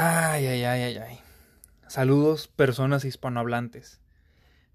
[0.00, 1.18] Ay, ay, ay, ay, ay.
[1.88, 4.00] Saludos, personas hispanohablantes.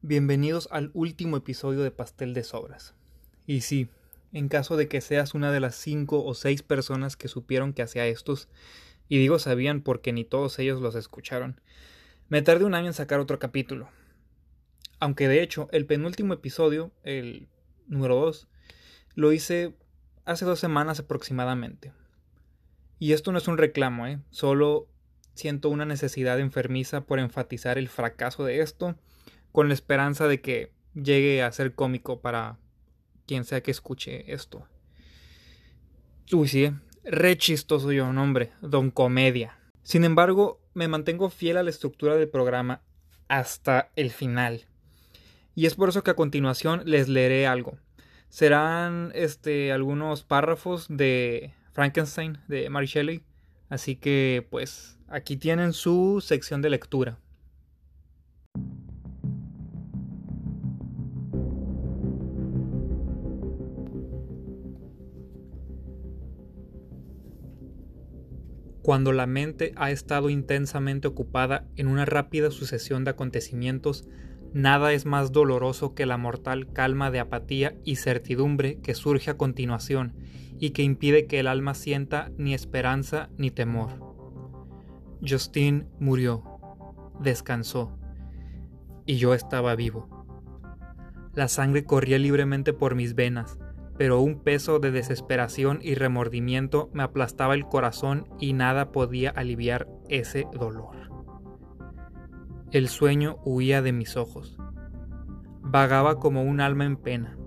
[0.02, 2.94] Bienvenidos al último episodio de Pastel de Sobras.
[3.48, 3.88] Y sí,
[4.34, 7.84] en caso de que seas una de las cinco o seis personas que supieron que
[7.84, 8.50] hacía estos,
[9.08, 11.62] y digo sabían porque ni todos ellos los escucharon,
[12.28, 13.88] me tardé un año en sacar otro capítulo.
[15.00, 17.48] Aunque de hecho, el penúltimo episodio, el
[17.88, 18.50] número 2,
[19.16, 19.74] lo hice
[20.26, 21.94] hace dos semanas aproximadamente.
[23.00, 24.20] Y esto no es un reclamo, ¿eh?
[24.30, 24.90] Solo
[25.34, 28.96] siento una necesidad enfermiza por enfatizar el fracaso de esto,
[29.52, 32.58] con la esperanza de que llegue a ser cómico para
[33.26, 34.68] quien sea que escuche esto.
[36.32, 36.72] Uy, sí,
[37.04, 39.58] re chistoso yo, hombre, don comedia.
[39.84, 42.82] Sin embargo, me mantengo fiel a la estructura del programa
[43.28, 44.66] hasta el final.
[45.56, 47.78] Y es por eso que a continuación les leeré algo.
[48.30, 53.24] Serán este algunos párrafos de Frankenstein de Mary Shelley,
[53.70, 57.20] así que pues Aquí tienen su sección de lectura.
[68.82, 74.08] Cuando la mente ha estado intensamente ocupada en una rápida sucesión de acontecimientos,
[74.52, 79.38] nada es más doloroso que la mortal calma de apatía y certidumbre que surge a
[79.38, 80.16] continuación
[80.58, 84.13] y que impide que el alma sienta ni esperanza ni temor.
[85.26, 86.44] Justin murió,
[87.20, 87.98] descansó,
[89.06, 90.26] y yo estaba vivo.
[91.34, 93.58] La sangre corría libremente por mis venas,
[93.98, 99.88] pero un peso de desesperación y remordimiento me aplastaba el corazón y nada podía aliviar
[100.10, 101.10] ese dolor.
[102.72, 104.58] El sueño huía de mis ojos.
[105.62, 107.38] Vagaba como un alma en pena,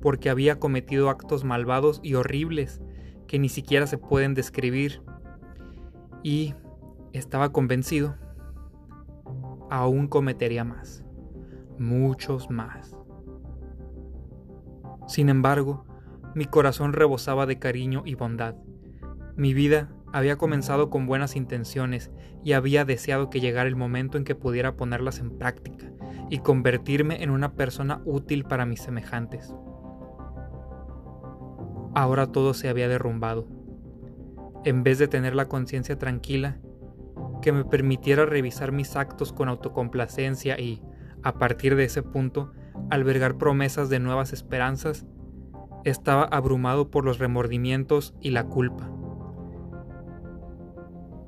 [0.00, 2.80] porque había cometido actos malvados y horribles
[3.26, 5.02] que ni siquiera se pueden describir,
[6.22, 6.54] y
[7.18, 8.16] estaba convencido,
[9.70, 11.04] aún cometería más,
[11.78, 12.96] muchos más.
[15.06, 15.84] Sin embargo,
[16.34, 18.56] mi corazón rebosaba de cariño y bondad.
[19.36, 22.10] Mi vida había comenzado con buenas intenciones
[22.42, 25.90] y había deseado que llegara el momento en que pudiera ponerlas en práctica
[26.30, 29.54] y convertirme en una persona útil para mis semejantes.
[31.94, 33.46] Ahora todo se había derrumbado.
[34.64, 36.58] En vez de tener la conciencia tranquila,
[37.44, 40.80] que me permitiera revisar mis actos con autocomplacencia y,
[41.22, 42.52] a partir de ese punto,
[42.88, 45.04] albergar promesas de nuevas esperanzas,
[45.84, 48.90] estaba abrumado por los remordimientos y la culpa.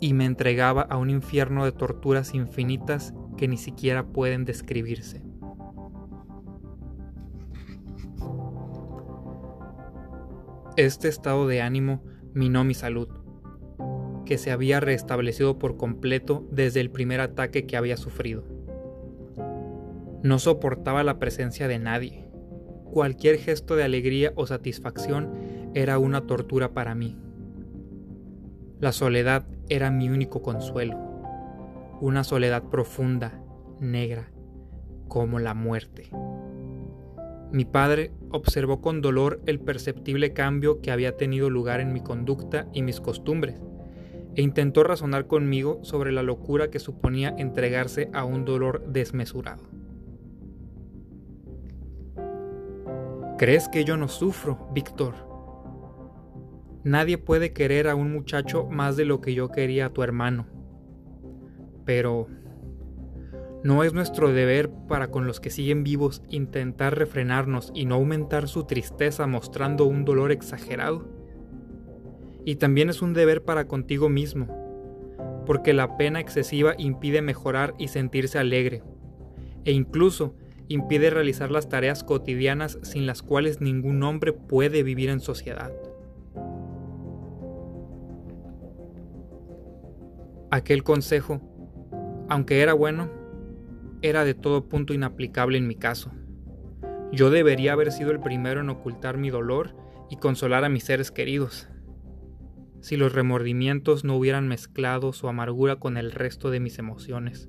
[0.00, 5.22] Y me entregaba a un infierno de torturas infinitas que ni siquiera pueden describirse.
[10.78, 12.02] Este estado de ánimo
[12.32, 13.25] minó mi salud
[14.26, 18.44] que se había restablecido por completo desde el primer ataque que había sufrido.
[20.22, 22.28] No soportaba la presencia de nadie.
[22.84, 25.30] Cualquier gesto de alegría o satisfacción
[25.72, 27.16] era una tortura para mí.
[28.80, 30.98] La soledad era mi único consuelo,
[32.00, 33.40] una soledad profunda,
[33.80, 34.30] negra,
[35.08, 36.10] como la muerte.
[37.52, 42.66] Mi padre observó con dolor el perceptible cambio que había tenido lugar en mi conducta
[42.72, 43.60] y mis costumbres
[44.36, 49.62] e intentó razonar conmigo sobre la locura que suponía entregarse a un dolor desmesurado.
[53.38, 55.14] ¿Crees que yo no sufro, Víctor?
[56.84, 60.46] Nadie puede querer a un muchacho más de lo que yo quería a tu hermano.
[61.84, 62.28] Pero
[63.64, 68.48] ¿no es nuestro deber para con los que siguen vivos intentar refrenarnos y no aumentar
[68.48, 71.15] su tristeza mostrando un dolor exagerado?
[72.46, 74.46] Y también es un deber para contigo mismo,
[75.46, 78.84] porque la pena excesiva impide mejorar y sentirse alegre,
[79.64, 80.36] e incluso
[80.68, 85.72] impide realizar las tareas cotidianas sin las cuales ningún hombre puede vivir en sociedad.
[90.52, 91.40] Aquel consejo,
[92.28, 93.10] aunque era bueno,
[94.02, 96.12] era de todo punto inaplicable en mi caso.
[97.10, 99.74] Yo debería haber sido el primero en ocultar mi dolor
[100.10, 101.68] y consolar a mis seres queridos
[102.86, 107.48] si los remordimientos no hubieran mezclado su amargura con el resto de mis emociones.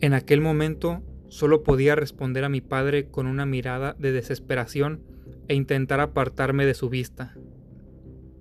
[0.00, 5.04] En aquel momento solo podía responder a mi padre con una mirada de desesperación
[5.46, 7.36] e intentar apartarme de su vista.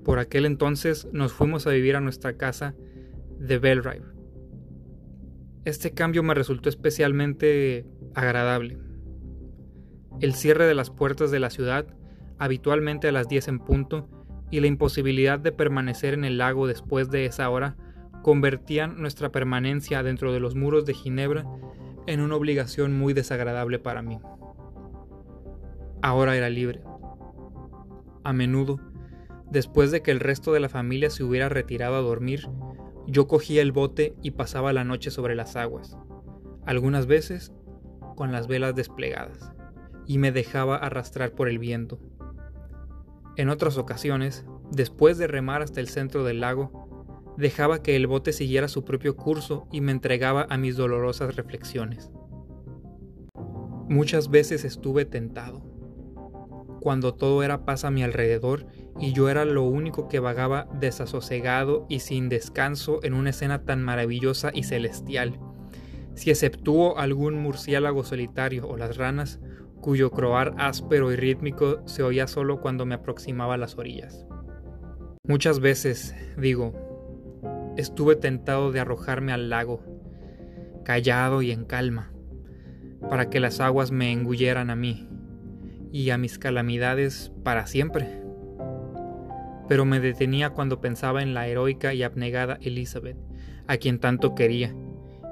[0.03, 2.73] Por aquel entonces nos fuimos a vivir a nuestra casa
[3.37, 4.07] de Belrive.
[5.65, 7.85] Este cambio me resultó especialmente
[8.15, 8.79] agradable.
[10.19, 11.85] El cierre de las puertas de la ciudad,
[12.39, 14.09] habitualmente a las 10 en punto,
[14.53, 17.75] y la imposibilidad de permanecer en el lago después de esa hora
[18.21, 21.43] convertían nuestra permanencia dentro de los muros de Ginebra
[22.05, 24.19] en una obligación muy desagradable para mí.
[26.03, 26.81] Ahora era libre.
[28.23, 28.79] A menudo,
[29.49, 32.47] después de que el resto de la familia se hubiera retirado a dormir,
[33.07, 35.97] yo cogía el bote y pasaba la noche sobre las aguas,
[36.67, 37.51] algunas veces
[38.15, 39.51] con las velas desplegadas,
[40.05, 41.97] y me dejaba arrastrar por el viento.
[43.35, 48.31] En otras ocasiones, después de remar hasta el centro del lago, dejaba que el bote
[48.31, 52.11] siguiera su propio curso y me entregaba a mis dolorosas reflexiones.
[53.89, 55.61] Muchas veces estuve tentado,
[56.79, 58.67] cuando todo era paz a mi alrededor
[58.99, 63.81] y yo era lo único que vagaba desasosegado y sin descanso en una escena tan
[63.81, 65.39] maravillosa y celestial,
[66.13, 69.39] si exceptuó algún murciélago solitario o las ranas,
[69.83, 74.25] cuyo croar áspero y rítmico se oía solo cuando me aproximaba a las orillas.
[75.27, 76.73] Muchas veces, digo,
[77.75, 79.83] estuve tentado de arrojarme al lago,
[80.85, 82.13] callado y en calma,
[83.09, 85.09] para que las aguas me engulleran a mí
[85.91, 88.23] y a mis calamidades para siempre.
[89.67, 93.17] Pero me detenía cuando pensaba en la heroica y abnegada Elizabeth,
[93.67, 94.73] a quien tanto quería,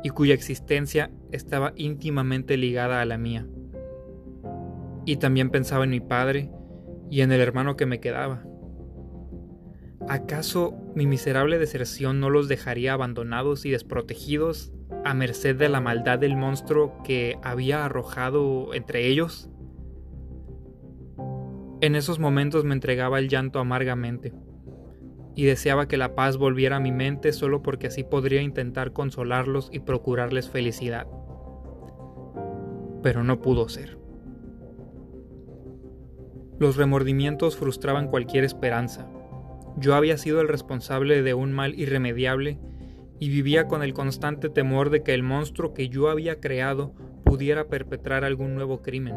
[0.04, 3.48] y cuya existencia estaba íntimamente ligada a la mía.
[5.12, 6.50] Y también pensaba en mi padre
[7.10, 8.46] y en el hermano que me quedaba
[10.08, 14.72] ¿Acaso mi miserable deserción no los dejaría abandonados y desprotegidos
[15.04, 19.50] a merced de la maldad del monstruo que había arrojado entre ellos?
[21.82, 24.34] En esos momentos me entregaba el llanto amargamente
[25.36, 29.70] y deseaba que la paz volviera a mi mente solo porque así podría intentar consolarlos
[29.74, 31.06] y procurarles felicidad.
[33.04, 34.01] Pero no pudo ser.
[36.62, 39.06] Los remordimientos frustraban cualquier esperanza
[39.78, 42.60] yo había sido el responsable de un mal irremediable
[43.20, 46.94] y vivía con el constante temor de que el monstruo que yo había creado
[47.24, 49.16] pudiera perpetrar algún nuevo crimen.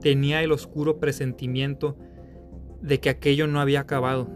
[0.00, 1.96] Tenía el oscuro presentimiento
[2.80, 4.28] de que aquello no había acabado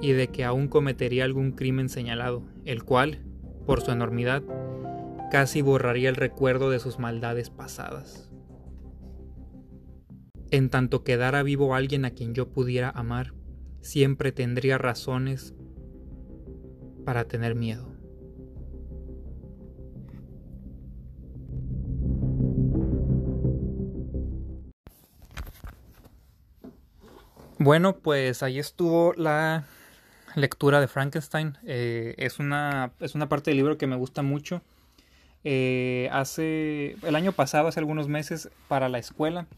[0.00, 3.20] y de que aún cometería algún crimen señalado, el cual,
[3.66, 4.42] por su enormidad,
[5.30, 8.30] casi borraría el recuerdo de sus maldades pasadas.
[10.54, 13.34] En tanto quedara vivo alguien a quien yo pudiera amar,
[13.80, 15.52] siempre tendría razones
[17.04, 17.92] para tener miedo.
[27.58, 29.64] Bueno, pues ahí estuvo la
[30.36, 31.58] lectura de Frankenstein.
[31.64, 34.62] Eh, es, una, es una parte del libro que me gusta mucho.
[35.42, 39.48] Eh, hace el año pasado, hace algunos meses, para la escuela,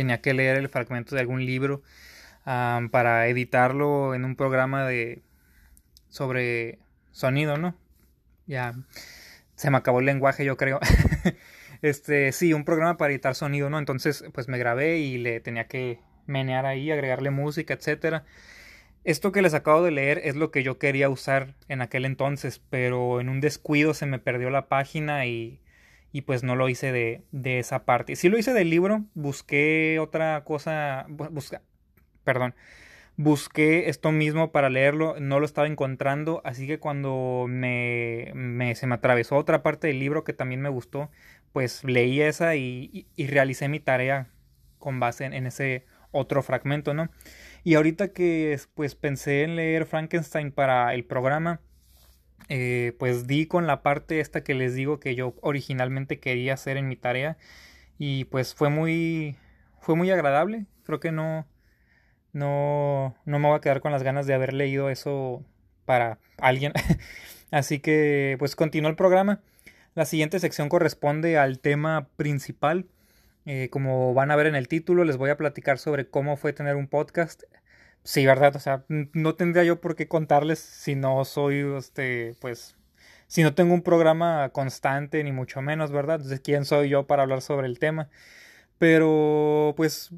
[0.00, 1.82] tenía que leer el fragmento de algún libro
[2.44, 5.20] para editarlo en un programa de
[6.08, 6.78] sobre
[7.10, 7.76] sonido, ¿no?
[8.46, 8.72] Ya
[9.56, 10.80] se me acabó el lenguaje, yo creo.
[11.82, 13.78] este, sí, un programa para editar sonido, ¿no?
[13.78, 18.24] Entonces, pues me grabé y le tenía que menear ahí, agregarle música, etcétera.
[19.04, 22.62] Esto que les acabo de leer es lo que yo quería usar en aquel entonces,
[22.70, 25.59] pero en un descuido se me perdió la página y,
[26.12, 28.16] y pues no lo hice de, de esa parte.
[28.16, 31.62] Sí lo hice del libro, busqué otra cosa, busca,
[32.24, 32.54] perdón,
[33.16, 38.32] busqué esto mismo para leerlo, no lo estaba encontrando, así que cuando me,
[38.74, 41.10] se me atravesó otra parte del libro que también me gustó,
[41.52, 44.28] pues leí esa y, realicé mi tarea
[44.78, 47.10] con base en, ese otro fragmento, ¿no?
[47.62, 51.60] Y ahorita que pues pensé en leer Frankenstein para el programa,
[52.50, 56.76] eh, pues di con la parte esta que les digo que yo originalmente quería hacer
[56.76, 57.38] en mi tarea
[57.98, 59.36] y pues fue muy
[59.80, 61.46] fue muy agradable creo que no
[62.32, 65.44] no, no me voy a quedar con las ganas de haber leído eso
[65.84, 66.72] para alguien.
[67.50, 69.40] Así que pues continúa el programa.
[69.94, 72.86] La siguiente sección corresponde al tema principal.
[73.46, 76.52] Eh, como van a ver en el título, les voy a platicar sobre cómo fue
[76.52, 77.42] tener un podcast.
[78.04, 78.56] Sí, ¿verdad?
[78.56, 82.76] O sea, no tendría yo por qué contarles si no soy, este, pues,
[83.26, 86.16] si no tengo un programa constante, ni mucho menos, ¿verdad?
[86.16, 88.08] Entonces, ¿quién soy yo para hablar sobre el tema?
[88.78, 90.12] Pero, pues,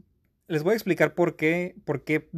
[0.49, 2.29] les voy a explicar por qué, por qué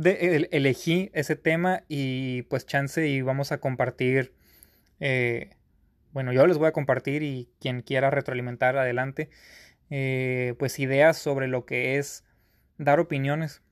[0.52, 4.34] elegí ese tema y pues chance y vamos a compartir,
[5.00, 5.50] eh,
[6.12, 9.30] bueno, yo les voy a compartir y quien quiera retroalimentar adelante,
[9.90, 12.24] eh, pues ideas sobre lo que es
[12.78, 13.62] dar opiniones.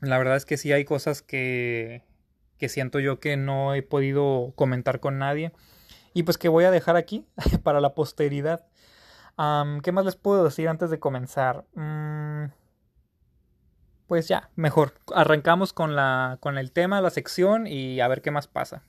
[0.00, 2.02] La verdad es que sí hay cosas que,
[2.58, 5.52] que siento yo que no he podido comentar con nadie
[6.14, 7.26] y pues que voy a dejar aquí
[7.62, 8.66] para la posteridad.
[9.82, 11.64] ¿Qué más les puedo decir antes de comenzar?
[11.74, 12.46] Mm,
[14.06, 14.92] pues ya, mejor.
[15.14, 18.82] Arrancamos con, la, con el tema, la sección y a ver qué más pasa.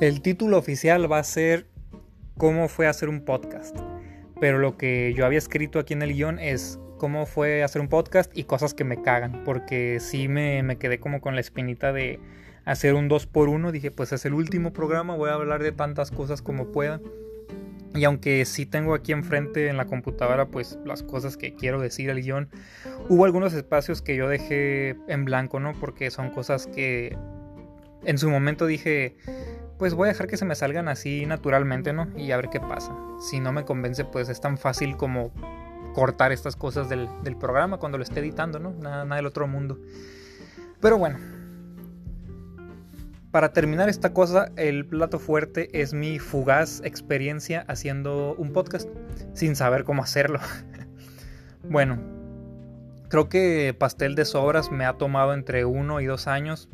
[0.00, 1.66] El título oficial va a ser
[2.38, 3.76] cómo fue hacer un podcast.
[4.40, 7.88] Pero lo que yo había escrito aquí en el guion es cómo fue hacer un
[7.88, 9.42] podcast y cosas que me cagan.
[9.44, 12.18] Porque sí me, me quedé como con la espinita de
[12.64, 15.72] hacer un 2 por 1 Dije, pues es el último programa, voy a hablar de
[15.72, 17.00] tantas cosas como pueda.
[17.94, 22.10] Y aunque sí tengo aquí enfrente en la computadora pues las cosas que quiero decir
[22.10, 22.48] al guion,
[23.08, 25.72] hubo algunos espacios que yo dejé en blanco, ¿no?
[25.72, 27.16] Porque son cosas que
[28.04, 29.16] en su momento dije,
[29.80, 32.06] pues voy a dejar que se me salgan así naturalmente, ¿no?
[32.14, 32.94] Y a ver qué pasa.
[33.18, 35.32] Si no me convence, pues es tan fácil como
[35.94, 37.08] cortar estas cosas del,
[37.40, 38.72] programa cuando lo esté editando, ¿no?
[38.72, 39.78] Nada, nada del otro mundo.
[40.82, 41.18] Pero bueno,
[43.30, 48.86] para terminar esta cosa, el plato fuerte es mi fugaz experiencia haciendo un podcast
[49.32, 50.40] sin saber cómo hacerlo.
[51.64, 51.98] bueno,
[53.08, 56.68] creo que Pastel de Sobras me ha tomado entre uno y dos años,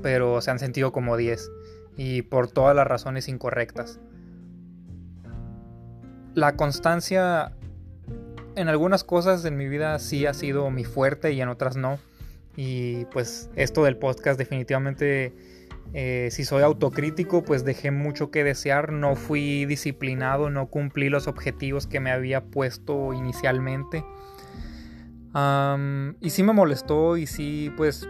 [0.00, 1.50] pero se han sentido como diez,
[1.96, 4.00] y por todas las razones incorrectas.
[6.34, 7.52] La constancia
[8.56, 11.98] en algunas cosas en mi vida sí ha sido mi fuerte y en otras no.
[12.56, 15.32] Y pues esto del podcast definitivamente
[15.92, 21.26] eh, si soy autocrítico, pues dejé mucho que desear, no fui disciplinado, no cumplí los
[21.26, 24.04] objetivos que me había puesto inicialmente.
[26.20, 28.08] y sí me molestó y sí, pues,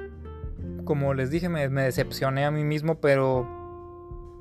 [0.85, 3.49] como les dije, me, decepcioné a mí mismo, pero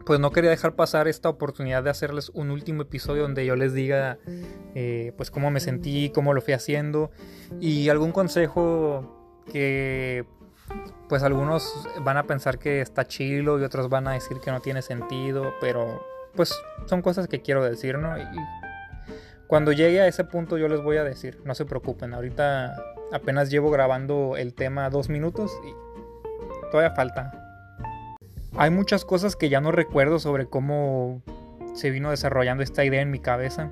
[0.09, 3.75] pues no quería dejar pasar esta oportunidad de hacerles un último episodio donde yo les
[3.75, 4.17] diga
[4.73, 7.11] eh, pues cómo me sentí, cómo lo fui haciendo
[7.59, 10.25] y algún consejo que
[11.07, 14.61] pues algunos van a pensar que está chilo y otros van a decir que no
[14.61, 18.17] tiene sentido, pero pues son cosas que quiero decir, ¿no?
[18.17, 18.25] Y
[19.45, 23.51] cuando llegue a ese punto yo les voy a decir, no se preocupen, ahorita apenas
[23.51, 27.48] llevo grabando el tema dos minutos y todavía falta.
[28.55, 31.21] Hay muchas cosas que ya no recuerdo sobre cómo
[31.73, 33.71] se vino desarrollando esta idea en mi cabeza.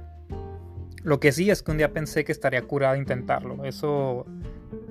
[1.04, 3.64] Lo que sí es que un día pensé que estaría curado intentarlo.
[3.66, 4.26] Eso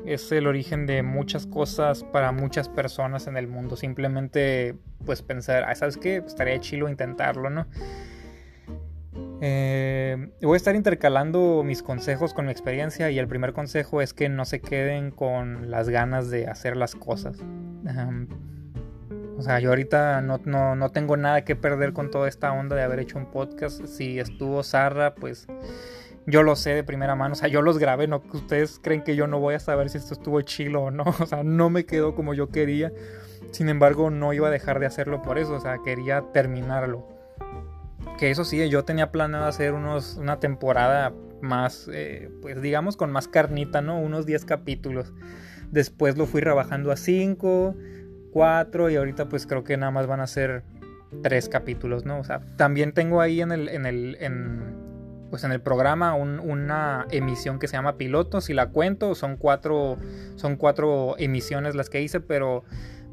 [0.04, 3.76] es el origen de muchas cosas para muchas personas en el mundo.
[3.76, 6.16] Simplemente, pues pensar, ah, ¿sabes qué?
[6.16, 7.66] Estaría chilo intentarlo, ¿no?
[9.40, 14.14] Eh, voy a estar intercalando mis consejos con mi experiencia y el primer consejo es
[14.14, 17.38] que no se queden con las ganas de hacer las cosas.
[19.38, 20.38] O sea, yo ahorita no,
[20.74, 23.84] no, tengo nada que perder con toda esta onda de haber hecho un podcast.
[23.84, 25.46] Si estuvo Zarra, pues
[26.26, 29.14] yo lo sé de primera mano, o sea, yo los grabé, no ustedes creen que
[29.14, 31.84] yo no voy a saber si esto estuvo chilo o no, o sea, no me
[31.84, 32.92] quedó como yo quería.
[33.52, 37.06] Sin embargo, no iba a dejar de hacerlo por eso, o sea, quería terminarlo.
[38.18, 41.12] Que eso sí, yo tenía planeado hacer unos, una temporada
[41.42, 44.00] más, eh, pues digamos con más carnita, ¿no?
[44.00, 45.12] Unos 10 capítulos.
[45.70, 47.76] Después lo fui rebajando a 5,
[48.36, 50.62] 4 y ahorita pues creo que nada más van a ser
[51.22, 52.18] 3 capítulos, ¿no?
[52.18, 54.76] O sea, también tengo ahí en el, en el, en,
[55.30, 58.42] pues en el programa una emisión que se llama piloto.
[58.42, 59.96] Si la cuento, son cuatro,
[60.34, 62.62] son cuatro emisiones las que hice, pero,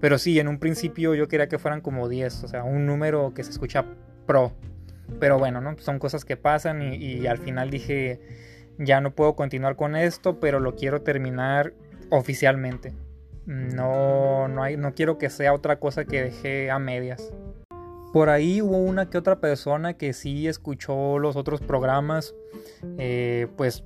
[0.01, 3.33] pero sí, en un principio yo quería que fueran como 10, o sea, un número
[3.33, 3.85] que se escucha
[4.25, 4.51] pro.
[5.21, 5.77] Pero bueno, ¿no?
[5.77, 8.19] Son cosas que pasan y al final dije,
[8.77, 11.71] ya no puedo continuar con esto, pero lo quiero terminar
[12.09, 12.91] oficialmente.
[13.45, 17.33] No, no, hay, no quiero que sea otra cosa que dejé a medias.
[18.13, 22.35] Por ahí hubo una que otra persona que sí escuchó los otros programas.
[22.97, 23.83] Eh, pues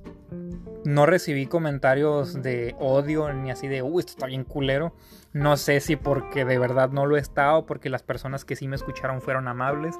[0.84, 4.94] no recibí comentarios de odio ni así de, uy, esto está bien culero.
[5.32, 8.68] No sé si porque de verdad no lo he estado, porque las personas que sí
[8.68, 9.96] me escucharon fueron amables.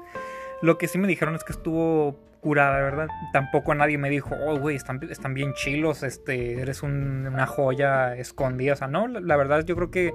[0.61, 3.07] Lo que sí me dijeron es que estuvo curada, ¿verdad?
[3.33, 8.73] Tampoco nadie me dijo, oh, güey, están, están, bien chilos, este, eres una joya escondida.
[8.73, 10.13] O sea, no, la verdad yo creo que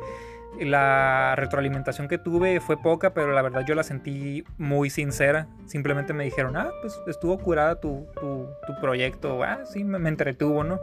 [0.60, 5.48] la retroalimentación que tuve fue poca, pero la verdad yo la sentí muy sincera.
[5.66, 8.48] Simplemente me dijeron, ah, pues estuvo curada tu, tu,
[8.80, 10.78] proyecto, ah, sí, me, entretuvo, ¿no?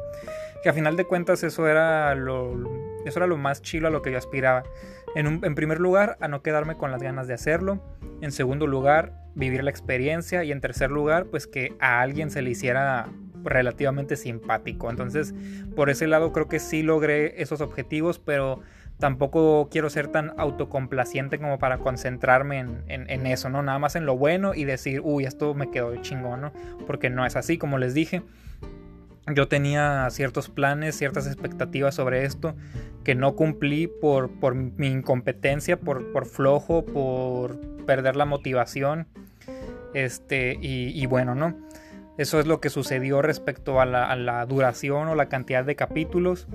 [0.63, 2.53] Que a final de cuentas eso era lo,
[3.05, 4.63] eso era lo más chilo a lo que yo aspiraba.
[5.15, 7.81] En, en primer lugar, a no quedarme con las ganas de hacerlo.
[8.21, 10.43] En segundo lugar, vivir la experiencia.
[10.43, 13.09] Y en tercer lugar, pues que a alguien se le hiciera
[13.43, 14.89] relativamente simpático.
[14.89, 15.33] Entonces,
[15.75, 18.61] por ese lado creo que sí logré esos objetivos, pero
[18.99, 23.63] tampoco quiero ser tan autocomplaciente como para concentrarme en, eso, ¿no?
[23.63, 26.53] Nada más en lo bueno y decir, uy, esto me quedó chingón, ¿no?
[26.85, 28.21] Porque no es así, como les dije.
[29.35, 32.55] Yo tenía ciertos planes, ciertas expectativas sobre esto
[33.03, 39.07] que no cumplí por, por mi incompetencia, por, por flojo, por perder la motivación.
[39.93, 41.55] Este, y, bueno, ¿no?
[42.17, 46.47] Eso es lo que sucedió respecto a la, duración o la cantidad de capítulos.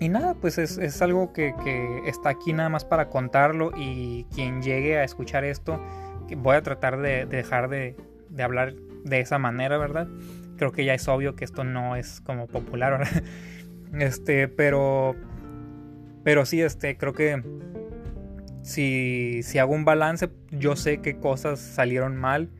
[0.00, 1.54] Y nada, pues es, algo que,
[2.06, 5.80] está aquí nada más para contarlo y quien llegue a escuchar esto,
[6.36, 7.96] voy a tratar de, dejar de,
[8.28, 10.08] de, hablar de esa manera, ¿verdad?
[10.56, 13.22] Creo que ya es obvio que esto no es como popular, ¿verdad?
[13.96, 15.14] Este, pero,
[16.24, 17.40] pero sí, este, creo que
[18.62, 22.50] si, si hago un balance, yo sé qué cosas salieron mal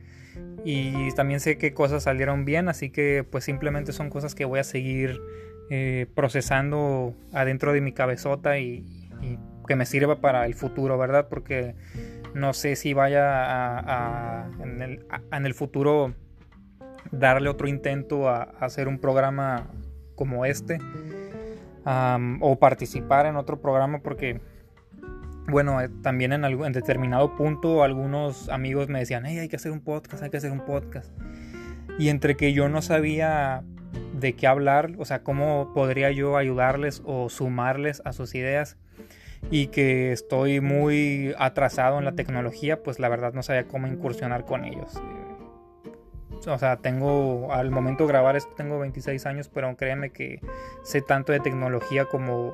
[0.63, 4.59] y también sé qué cosas salieron bien, así que pues simplemente son cosas que voy
[4.59, 5.21] a seguir
[5.69, 8.85] eh, procesando adentro de mi cabezota y,
[9.67, 11.27] que me sirva para el futuro, ¿verdad?
[11.27, 11.73] Porque
[12.35, 13.23] no sé si vaya
[13.79, 16.13] a, en, el, futuro
[17.11, 19.67] darle otro intento a, hacer un programa
[20.15, 20.79] como este
[21.85, 24.41] o participar en otro programa porque
[25.47, 29.71] bueno, eh, también en, en, determinado punto algunos amigos me decían, hey, hay que hacer
[29.71, 31.11] un podcast, hay que hacer un podcast.
[31.99, 33.63] Y entre que yo no sabía
[34.19, 38.77] de qué hablar, o sea, cómo podría yo ayudarles o sumarles a sus ideas
[39.51, 44.45] y que estoy muy atrasado en la tecnología, pues la verdad no sabía cómo incursionar
[44.45, 44.99] con ellos.
[46.47, 50.39] O sea, tengo, al momento de grabar esto tengo 26 años, pero créeme que
[50.83, 52.53] sé tanto de tecnología como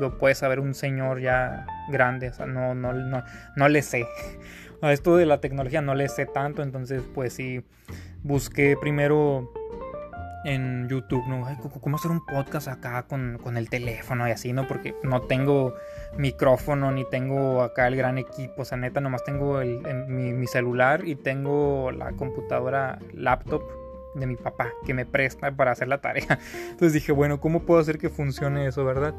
[0.00, 2.28] lo puede saber un señor ya grande.
[2.28, 3.22] O sea, no, no, no,
[3.56, 4.06] no le sé.
[4.80, 7.64] A esto de la tecnología no le sé tanto, entonces pues sí,
[8.22, 9.52] busqué primero
[10.44, 11.46] en YouTube, ¿no?
[11.80, 14.66] ¿Cómo hacer un podcast acá con, el teléfono y así, ¿no?
[14.66, 15.74] Porque no tengo
[16.16, 21.16] micrófono ni tengo acá el gran equipo, o sea, nomás tengo el, mi, celular y
[21.16, 23.62] tengo la computadora laptop
[24.14, 26.38] de mi papá que me presta para hacer la tarea.
[26.70, 29.14] Entonces dije, bueno, ¿cómo puedo hacer que funcione eso, verdad?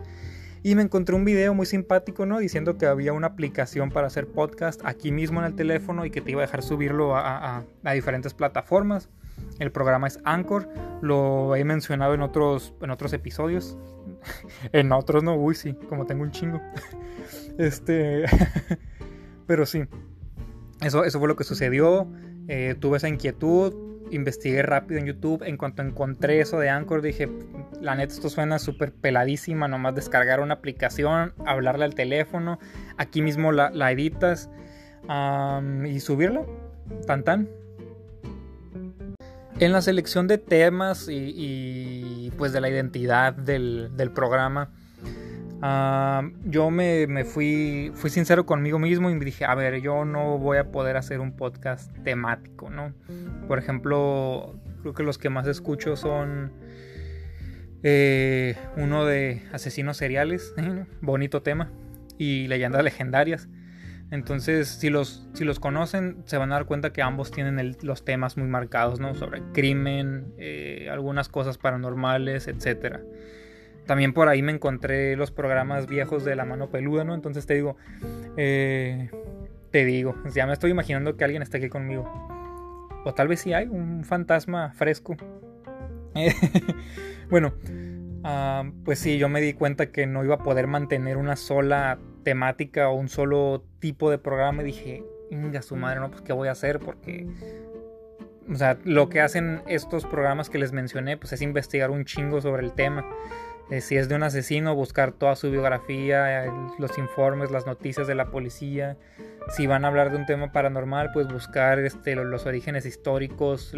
[0.62, 2.40] Y me encontré un video muy simpático, ¿no?
[2.40, 6.20] Diciendo que había una aplicación para hacer podcast aquí mismo en el teléfono y que
[6.20, 9.10] te iba a dejar subirlo a diferentes plataformas.
[9.60, 10.70] El programa es Anchor.
[11.02, 13.78] Lo he mencionado en otros, en otros episodios.
[14.72, 16.62] en otros no, uy, sí, como tengo un chingo.
[17.58, 18.26] este.
[19.48, 19.84] Pero sí.
[20.82, 22.08] Eso, eso fue lo que sucedió.
[22.48, 23.74] Eh, tuve esa inquietud.
[24.12, 25.44] Investigué rápido en YouTube.
[25.44, 27.30] En cuanto encontré eso de Anchor, dije:
[27.82, 29.68] La neta, esto suena súper peladísima.
[29.68, 32.60] Nomás descargar una aplicación, hablarle al teléfono.
[32.98, 34.50] Aquí mismo la, editas
[35.86, 36.46] y subirla.
[37.06, 37.59] Tan tan
[39.60, 44.70] en la selección de temas y, pues de la identidad del, programa,
[45.62, 50.38] ah, yo me, fui, fui sincero conmigo mismo y me dije, a ver, yo no
[50.38, 52.94] voy a poder hacer un podcast temático, ¿no?
[53.48, 56.54] Por ejemplo, creo que los que más escucho son
[57.84, 60.54] eh, uno de asesinos seriales,
[61.02, 61.70] bonito tema,
[62.18, 63.50] y leyendas legendarias.
[64.12, 68.04] Entonces, si los, si los conocen, se van a dar cuenta que ambos tienen los
[68.04, 69.14] temas muy marcados, ¿no?
[69.14, 72.98] Sobre crimen, eh, algunas cosas paranormales, etc.
[73.86, 77.14] También por ahí me encontré los programas viejos de la mano peluda, ¿no?
[77.14, 77.78] Entonces te digo,
[78.36, 79.12] eh,
[79.72, 82.08] te digo, ya me estoy imaginando que alguien está aquí conmigo.
[83.06, 85.16] O tal vez sí hay un fantasma fresco.
[87.30, 87.54] bueno,
[88.24, 92.00] ah, pues sí, yo me di cuenta que no iba a poder mantener una sola
[92.24, 96.34] temática o un solo tipo de programa y dije, inga su madre, no, pues qué
[96.34, 97.28] voy a hacer porque...
[98.52, 102.42] O sea, lo que hacen estos programas que les mencioné, pues es investigar un chingo
[102.42, 103.06] sobre el tema.
[103.70, 108.16] Eh, si es de un asesino, buscar toda su biografía, los informes, las noticias de
[108.16, 108.98] la policía.
[109.50, 113.76] Si van a hablar de un tema paranormal, pues buscar este, los, orígenes históricos,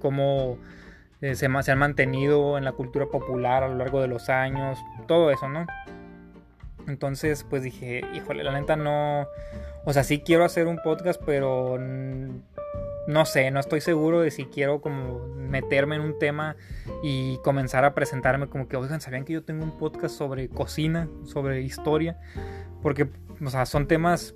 [0.00, 0.58] cómo
[1.20, 4.78] eh, se han mantenido en la cultura popular a lo largo de los años,
[5.08, 5.66] todo eso, ¿no?
[6.86, 9.26] Entonces, pues dije, híjole, la neta no.
[9.84, 11.78] O sea, sí quiero hacer un podcast, pero
[13.06, 16.56] no sé, no estoy seguro de si quiero como meterme en un tema
[17.02, 21.08] y comenzar a presentarme como que, oigan, ¿sabían que yo tengo un podcast sobre cocina,
[21.24, 22.18] sobre historia?
[22.82, 23.08] Porque,
[23.44, 24.34] o sea, son temas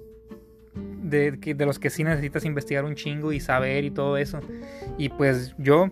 [0.74, 4.40] de, de los que sí necesitas investigar un chingo y saber y todo eso.
[4.98, 5.90] Y pues yo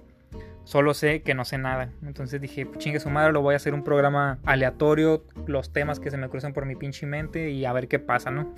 [0.66, 1.90] Solo sé que no sé nada.
[2.04, 6.10] Entonces dije, chingue su madre, lo voy a hacer un programa aleatorio, los temas que
[6.10, 8.52] se me cruzan por mi pinche mente y a ver qué pasa, ¿no?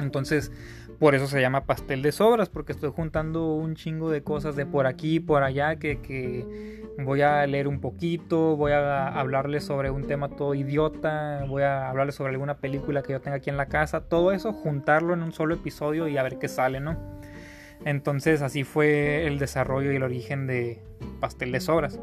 [0.00, 0.50] Entonces,
[0.98, 4.64] por eso se llama pastel de sobras, porque estoy juntando un chingo de cosas de
[4.64, 9.90] por aquí, por allá, que, que voy a leer un poquito, voy a hablarles sobre
[9.90, 13.58] un tema todo idiota, voy a hablarles sobre alguna película que yo tenga aquí en
[13.58, 16.96] la casa, todo eso, juntarlo en un solo episodio y a ver qué sale, ¿no?
[17.84, 20.78] Entonces así fue el desarrollo y el origen de
[21.20, 21.98] Pastel de Sobras.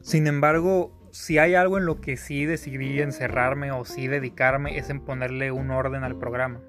[0.00, 4.88] Sin embargo, si hay algo en lo que sí decidí encerrarme o sí dedicarme es
[4.88, 6.60] en ponerle un orden al programa.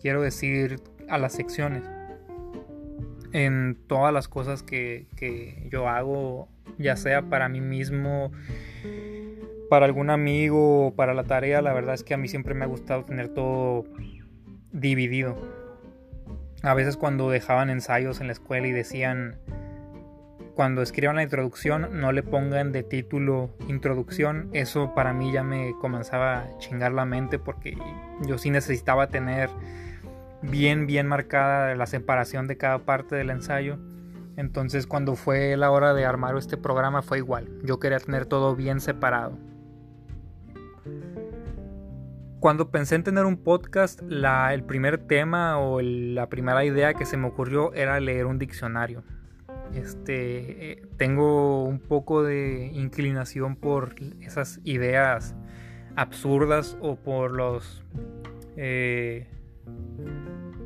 [0.00, 1.84] Quiero decir a las secciones.
[3.32, 8.32] En todas las cosas que, que yo hago, ya sea para mí mismo,
[9.68, 12.64] para algún amigo o para la tarea, la verdad es que a mí siempre me
[12.64, 13.84] ha gustado tener todo
[14.72, 15.36] dividido.
[16.62, 19.38] A veces cuando dejaban ensayos en la escuela y decían,
[20.54, 25.72] cuando escriban la introducción no le pongan de título introducción, eso para mí ya me
[25.80, 27.78] comenzaba a chingar la mente porque
[28.26, 29.48] yo sí necesitaba tener
[30.42, 33.78] bien, bien marcada la separación de cada parte del ensayo.
[34.36, 38.56] Entonces cuando fue la hora de armar este programa fue igual, yo quería tener todo
[38.56, 39.38] bien separado.
[42.40, 47.18] Cuando pensé en tener un podcast, el primer tema o la primera idea que se
[47.18, 49.04] me ocurrió era leer un diccionario.
[49.74, 55.36] Este, eh, tengo un poco de inclinación por esas ideas
[55.96, 57.84] absurdas o por los,
[58.56, 59.28] eh,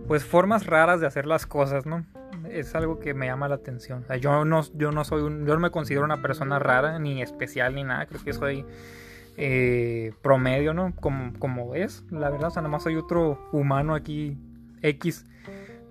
[0.07, 2.07] pues formas raras de hacer las cosas, ¿no?
[2.55, 4.05] Es algo que me llama la atención.
[4.21, 7.75] yo no, yo no soy, un, yo no me considero una persona rara ni especial
[7.75, 8.07] ni nada.
[8.07, 8.65] Creo que soy
[9.37, 10.95] eh, promedio, ¿no?
[10.95, 14.39] Como, como es, la verdad, o sea, nada más soy otro humano aquí
[14.83, 15.27] X.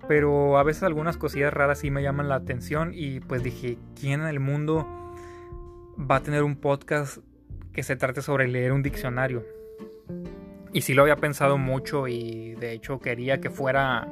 [0.08, 4.22] Pero a veces algunas cosillas raras sí me llaman la atención y pues dije, ¿quién
[4.22, 4.86] en el mundo
[5.98, 7.18] va a tener un podcast
[7.72, 9.44] que se trate sobre leer un diccionario?
[10.72, 14.08] Y sí lo había pensado mucho y de hecho quería que fuera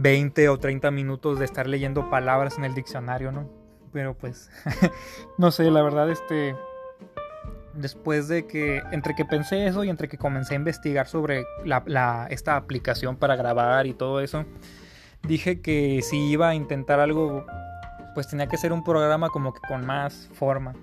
[0.00, 3.48] 20 o 30 minutos de estar leyendo palabras en el diccionario, ¿no?
[3.92, 4.50] Pero pues,
[5.38, 6.54] no sé, la verdad, este,
[7.74, 11.44] después de que, entre que pensé eso y entre que comencé a investigar sobre
[12.30, 14.44] esta aplicación para grabar y todo eso,
[15.22, 17.46] dije que si iba a intentar algo,
[18.14, 20.74] pues tenía que ser un programa como que con más forma,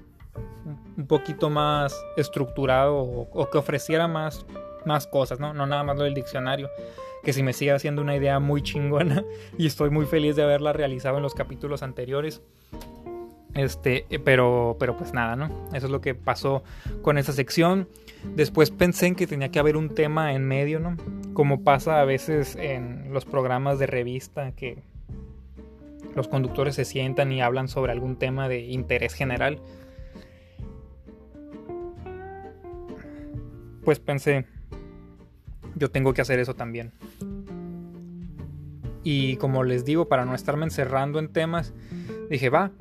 [0.98, 4.46] un poquito más estructurado o, que ofreciera más,
[4.86, 5.54] más cosas, ¿no?
[5.54, 6.70] No nada más lo del diccionario,
[7.26, 9.26] que si me sigue haciendo una idea muy chingona
[9.58, 12.42] y estoy muy feliz de haberla realizado en los capítulos anteriores.
[13.56, 15.50] Este, eh, pero, pero pues nada, ¿no?
[15.74, 16.64] Eso es lo que pasó
[17.02, 17.88] con esa sección.
[18.36, 20.98] Después pensé en que tenía que haber un tema en medio, ¿no?
[21.34, 24.84] Como pasa a veces en los programas de revista que
[26.16, 29.60] los conductores se sientan y hablan sobre algún tema de interés general.
[33.84, 34.46] Pues pensé,
[35.76, 36.92] yo tengo que hacer eso también.
[39.04, 41.74] Y como les digo, para no estarme encerrando en temas,
[42.30, 42.72] dije, va,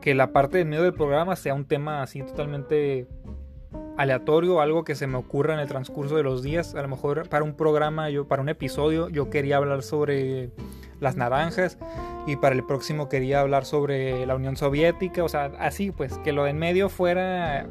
[0.00, 3.06] que la parte de medio del programa sea un tema así totalmente
[3.98, 6.74] aleatorio, algo que se me ocurra en el transcurso de los días.
[6.74, 10.50] A lo mejor para un programa, yo para un episodio, yo quería hablar sobre
[11.00, 11.78] las naranjas
[12.26, 16.32] y para el próximo quería hablar sobre la Unión Soviética, o sea, así pues, que
[16.32, 17.66] lo de en medio fuera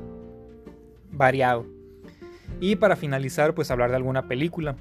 [1.12, 1.66] variado.
[2.60, 4.76] Y para finalizar, pues hablar de alguna película.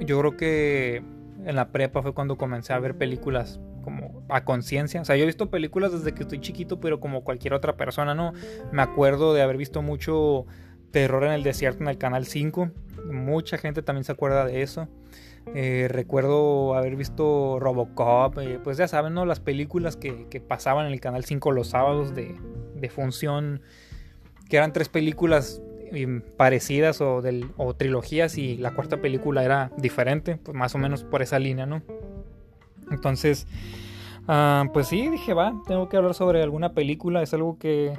[0.00, 1.02] yo creo que
[1.44, 5.00] en la prepa fue cuando comencé a ver películas como a conciencia.
[5.00, 8.14] O sea, yo he visto películas desde que estoy chiquito, pero como cualquier otra persona,
[8.14, 8.32] ¿no?
[8.72, 10.46] Me acuerdo de haber visto mucho
[10.90, 12.70] Terror en el Desierto en el Canal 5.
[13.12, 14.88] Mucha gente también se acuerda de eso.
[15.54, 19.26] Eh, recuerdo haber visto Robocop, eh, pues ya saben, ¿no?
[19.26, 22.34] Las películas que, pasaban en el Canal 5 los sábados de,
[22.76, 23.60] de función,
[24.48, 29.70] que eran tres películas eh, parecidas o, del, o trilogías y la cuarta película era
[29.76, 31.82] diferente, pues más o menos por esa línea, ¿no?
[32.90, 33.46] Entonces,
[34.28, 37.98] ah, pues sí, dije, va, tengo que hablar sobre alguna película, es algo que,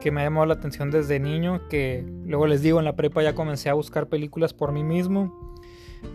[0.00, 3.22] que me ha llamado la atención desde niño, que luego les digo, en la prepa
[3.22, 5.54] ya comencé a buscar películas por mí mismo.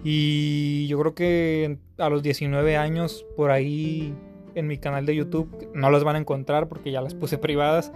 [0.04, 4.14] Y yo creo que a los 19 años, por ahí
[4.56, 7.92] en mi canal de YouTube, no las van a encontrar porque ya las puse privadas,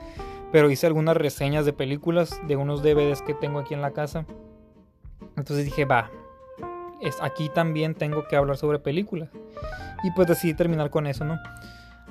[0.53, 4.27] pero hice algunas reseñas de películas de unos DVDs que tengo aquí en la casa.
[5.35, 6.11] Entonces dije, va,
[7.01, 9.29] es, aquí también tengo que hablar sobre películas.
[10.03, 11.39] Y pues decidí terminar con eso, ¿no?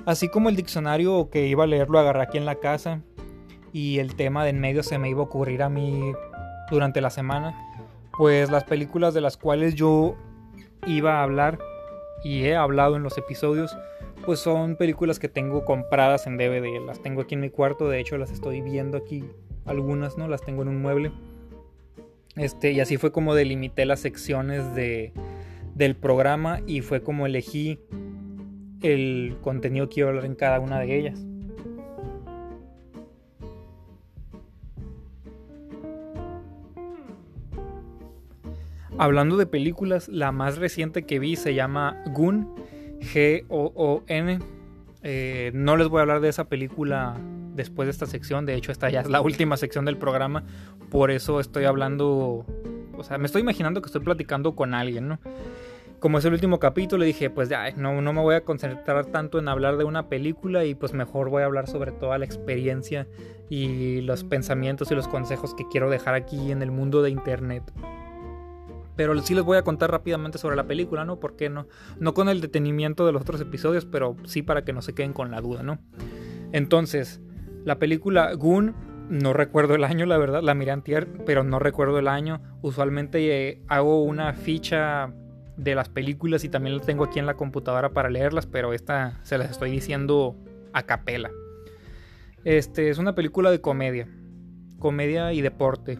[0.05, 2.99] Así como el diccionario que iba a leer lo agarré aquí en la casa
[3.71, 6.11] y el tema de en medio se me iba a ocurrir a mí
[6.69, 7.55] durante la semana,
[8.17, 10.17] pues las películas de las cuales yo
[10.85, 11.59] iba a hablar
[12.25, 13.73] y he hablado en los episodios,
[14.25, 17.99] pues son películas que tengo compradas en DVD, las tengo aquí en mi cuarto, de
[17.99, 19.23] hecho las estoy viendo aquí
[19.65, 20.27] algunas, ¿no?
[20.27, 21.11] Las tengo en un mueble.
[22.35, 25.13] Este, y así fue como delimité las secciones de
[25.75, 27.79] del programa y fue como elegí
[28.81, 31.25] el contenido que iba a hablar en cada una de ellas.
[38.97, 42.53] Hablando de películas, la más reciente que vi se llama Goon,
[43.03, 44.39] G-O-O-N.
[45.03, 47.15] Eh, no les voy a hablar de esa película
[47.55, 48.45] después de esta sección.
[48.45, 50.43] De hecho, esta ya es la última sección del programa.
[50.89, 52.45] Por eso estoy hablando.
[52.97, 55.19] O sea, me estoy imaginando que estoy platicando con alguien, ¿no?
[55.99, 59.39] Como es el último capítulo, dije, pues ya, no, no me voy a concentrar tanto
[59.39, 63.07] en hablar de una película y pues mejor voy a hablar sobre toda la experiencia
[63.49, 67.63] y los pensamientos y los consejos que quiero dejar aquí en el mundo de internet.
[68.95, 71.19] Pero sí les voy a contar rápidamente sobre la película, ¿no?
[71.19, 71.67] ¿Por qué no?
[71.99, 75.13] No con el detenimiento de los otros episodios, pero sí para que no se queden
[75.13, 75.79] con la duda, ¿no?
[76.51, 77.21] Entonces,
[77.65, 78.75] la película Goon,
[79.09, 82.41] no recuerdo el año, la verdad, la miré antier, pero no recuerdo el año.
[82.61, 85.13] Usualmente eh, hago una ficha
[85.57, 89.19] de las películas y también la tengo aquí en la computadora para leerlas, pero esta
[89.23, 90.35] se las estoy diciendo
[90.73, 91.31] a capela.
[92.43, 94.07] Este es una película de comedia,
[94.79, 95.99] comedia y deporte.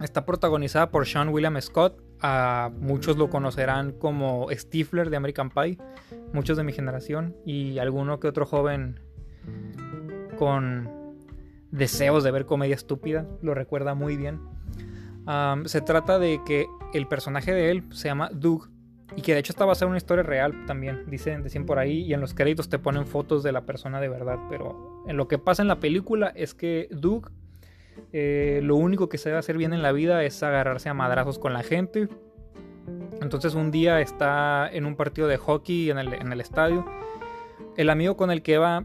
[0.00, 2.00] Está protagonizada por Sean William Scott.
[2.20, 5.78] A muchos lo conocerán como Stifler de American Pie.
[6.32, 7.36] Muchos de mi generación.
[7.44, 9.00] Y alguno que otro joven
[10.38, 10.88] con
[11.72, 13.26] deseos de ver comedia estúpida.
[13.42, 14.40] Lo recuerda muy bien.
[15.64, 18.68] se trata de que el personaje de él se llama Doug.
[19.16, 21.06] Y que de hecho esta va a ser una historia real también.
[21.08, 22.02] Dicen, dicen por ahí.
[22.02, 24.38] Y en los créditos te ponen fotos de la persona de verdad.
[24.48, 27.32] Pero en lo que pasa en la película es que Doug
[28.12, 31.38] eh, lo único que se debe hacer bien en la vida es agarrarse a madrazos
[31.38, 32.08] con la gente.
[33.20, 36.86] Entonces un día está en un partido de hockey en el, estadio.
[37.76, 38.84] El amigo con el que va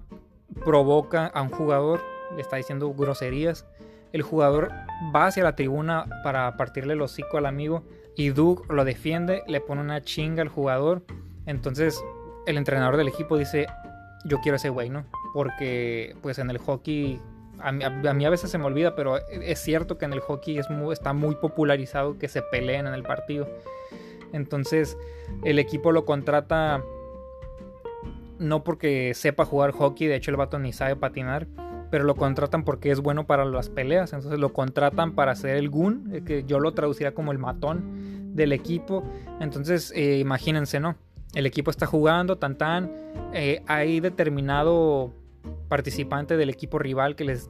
[0.66, 2.02] provoca a un jugador,
[2.36, 3.66] le está diciendo groserías.
[4.12, 4.72] El jugador
[5.16, 7.84] va hacia la tribuna para partirle el hocico al amigo
[8.16, 11.04] y Doug lo defiende, le pone una chinga al jugador.
[11.46, 12.04] Entonces
[12.46, 13.68] el entrenador del equipo dice,
[14.26, 15.06] yo quiero ese güey, ¿no?
[15.34, 17.20] Porque pues en el hockey
[17.64, 20.68] a mí, a veces se me olvida, pero es cierto que en el hockey es
[20.92, 23.48] está muy popularizado que se peleen en el partido.
[24.34, 24.98] Entonces
[25.44, 26.84] el equipo lo contrata
[28.40, 31.48] no porque sepa jugar hockey, de hecho el vato ni sabe patinar,
[31.90, 34.12] pero lo contratan porque es bueno para las peleas.
[34.12, 38.36] Entonces lo contratan para ser el goon, eh, que yo lo traduciría como el matón
[38.36, 39.04] del equipo.
[39.40, 40.96] Entonces eh, imagínense, ¿no?
[41.34, 42.92] El equipo está jugando, tan tan,
[43.34, 45.14] eh, hay determinado
[45.74, 47.50] participante del equipo rival que, les,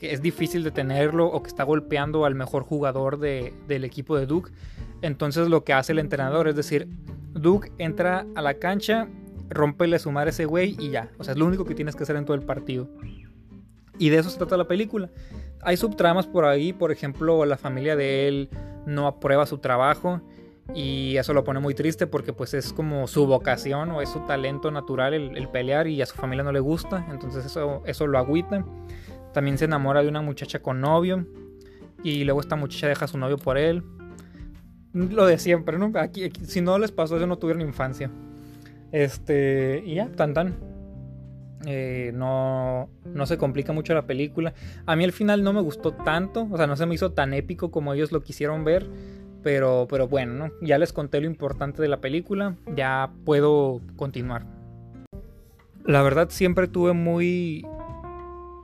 [0.00, 4.52] es difícil detenerlo o que está golpeando al mejor jugador del equipo de Duke.
[5.02, 6.86] Entonces lo que hace el entrenador es decir,
[7.32, 9.08] Duke entra a la cancha,
[9.48, 11.10] rompele sumar ese güey y ya.
[11.18, 12.88] O sea, es lo único que tienes que hacer en todo el partido.
[13.98, 15.10] Y de eso se trata la película.
[15.60, 18.50] Hay subtramas por ahí, por ejemplo, la familia de él
[18.86, 20.20] no aprueba su trabajo
[20.72, 24.20] y eso lo pone muy triste porque pues es como su vocación o es su
[24.20, 28.18] talento natural el, pelear y a su familia no le gusta, entonces eso, eso lo
[28.18, 28.64] agüita.
[29.32, 31.26] También se enamora de una muchacha con novio
[32.02, 33.82] y luego esta muchacha deja a su novio por él.
[34.92, 35.90] Lo de siempre, ¿no?
[35.98, 38.10] Aquí, si no les pasó eso no tuvieron infancia.
[38.92, 40.54] Este, y ya, tan tan.
[41.66, 44.54] Eh, no, no se complica mucho la película.
[44.86, 47.34] A mí el final no me gustó tanto, o sea, no se me hizo tan
[47.34, 48.86] épico como ellos lo quisieron ver.
[49.44, 54.46] Pero, pero bueno, ya les conté lo importante de la película, ya puedo continuar.
[55.84, 57.66] La verdad siempre tuve muy,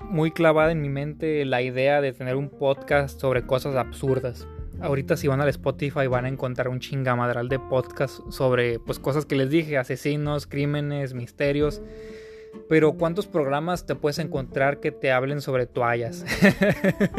[0.09, 4.49] muy clavada en mi mente la idea de tener un podcast sobre cosas absurdas.
[4.81, 9.27] Ahorita si van al Spotify van a encontrar un chingamadral de podcast sobre pues cosas
[9.27, 11.83] que les dije, asesinos, crímenes, misterios.
[12.71, 16.25] Pero ¿cuántos programas te puedes encontrar que te hablen sobre toallas?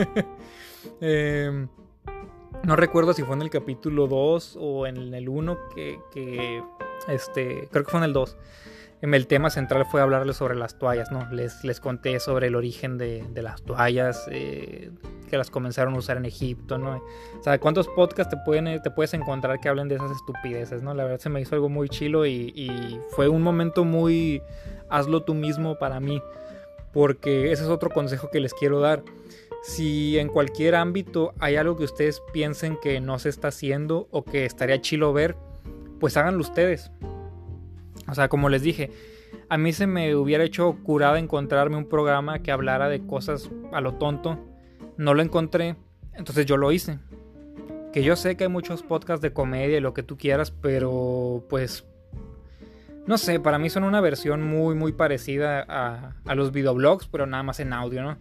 [1.02, 1.68] eh,
[2.64, 6.64] no recuerdo si fue en el capítulo 2 o en el 1 que,
[7.08, 8.38] este, creo que fue en el 2.
[9.02, 11.28] El tema central fue hablarles sobre las toallas, ¿no?
[11.32, 14.92] Les, les conté sobre el origen de, las toallas, eh,
[15.28, 17.02] que las comenzaron a usar en Egipto, ¿no?
[17.40, 20.94] O sea, ¿cuántos podcasts te, pueden, te puedes encontrar que hablen de esas estupideces, ¿no?
[20.94, 24.44] La verdad se me hizo algo muy chilo y fue un momento muy
[24.92, 26.22] hazlo tú mismo para mí,
[26.94, 29.02] porque ese es otro consejo que les quiero dar
[29.62, 34.24] si en cualquier ámbito hay algo que ustedes piensen que no se está haciendo o
[34.24, 35.36] que estaría chilo ver,
[36.00, 36.92] pues háganlo ustedes.
[38.08, 38.92] O sea, como les dije,
[39.50, 43.82] a mí se me hubiera hecho curada encontrarme un programa que hablara de cosas a
[43.82, 44.40] lo tonto.
[44.98, 45.76] No lo encontré,
[46.14, 47.00] entonces yo lo hice.
[47.94, 51.46] Que yo sé que hay muchos podcasts de comedia y lo que tú quieras, pero
[51.50, 51.86] pues
[53.06, 57.26] no sé, para mí son una versión muy, muy parecida a, a, los videoblogs, pero
[57.26, 58.18] nada más en audio, ¿no?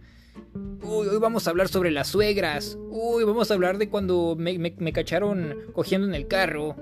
[0.83, 2.77] Uy, hoy vamos a hablar sobre las suegras.
[2.89, 6.75] Uy, vamos a hablar de cuando me, cacharon cogiendo en el carro.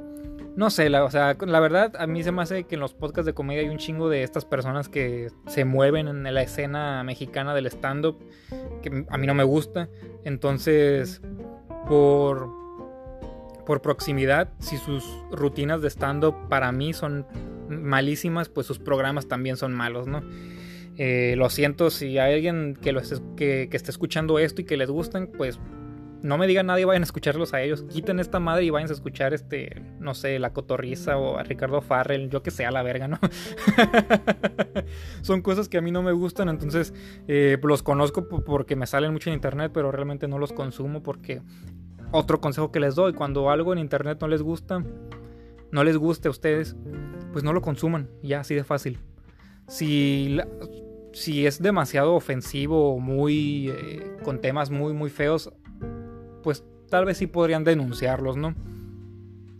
[0.55, 2.93] No sé, la, o sea, la verdad, a mí se me hace que en los
[2.93, 7.03] podcasts de comedia hay un chingo de estas personas que se mueven en la escena
[7.03, 8.17] mexicana del stand-up,
[8.81, 9.89] que a mí no me gusta.
[10.23, 11.21] Entonces,
[11.87, 12.49] por,
[13.65, 17.25] por proximidad, si sus rutinas de stand-up para mí son
[17.69, 20.23] malísimas, pues sus programas también son malos, ¿no?
[21.01, 24.75] Eh, lo siento si hay alguien que, lo esté, que, esté escuchando esto y que
[24.75, 25.57] les gustan, pues
[26.21, 27.83] no me digan nadie, vayan a escucharlos a ellos.
[27.83, 31.79] Quiten esta madre y vayan a escuchar este, no sé, la cotorriza o a Ricardo
[31.79, 33.17] Farrell, yo que sea la verga, ¿no?
[35.21, 36.93] Son cosas que a mí no me gustan, entonces
[37.29, 41.41] eh, los conozco porque me salen mucho en internet, pero realmente no los consumo porque
[42.11, 44.83] otro consejo que les doy, cuando algo en internet no les gusta,
[45.71, 46.75] no les guste a ustedes,
[47.31, 48.99] pues no lo consuman, ya así de fácil.
[49.69, 50.35] Si,
[51.13, 55.51] si es demasiado ofensivo o muy eh, con temas muy muy feos,
[56.43, 58.55] pues tal vez sí podrían denunciarlos, ¿no?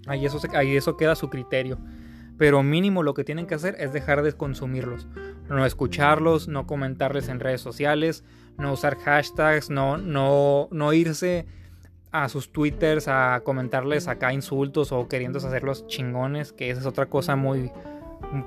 [0.08, 1.78] Ahí eso, ahí eso queda su criterio.
[2.38, 5.08] Pero mínimo lo que tienen que hacer es dejar de consumirlos.
[5.50, 8.24] No escucharlos, no comentarles en redes sociales,
[8.58, 11.46] no usar hashtags, no, no, no irse
[12.12, 17.08] a sus twitters a comentarles acá insultos o queriendo hacerlos chingones, que esa es otra
[17.08, 17.72] cosa muy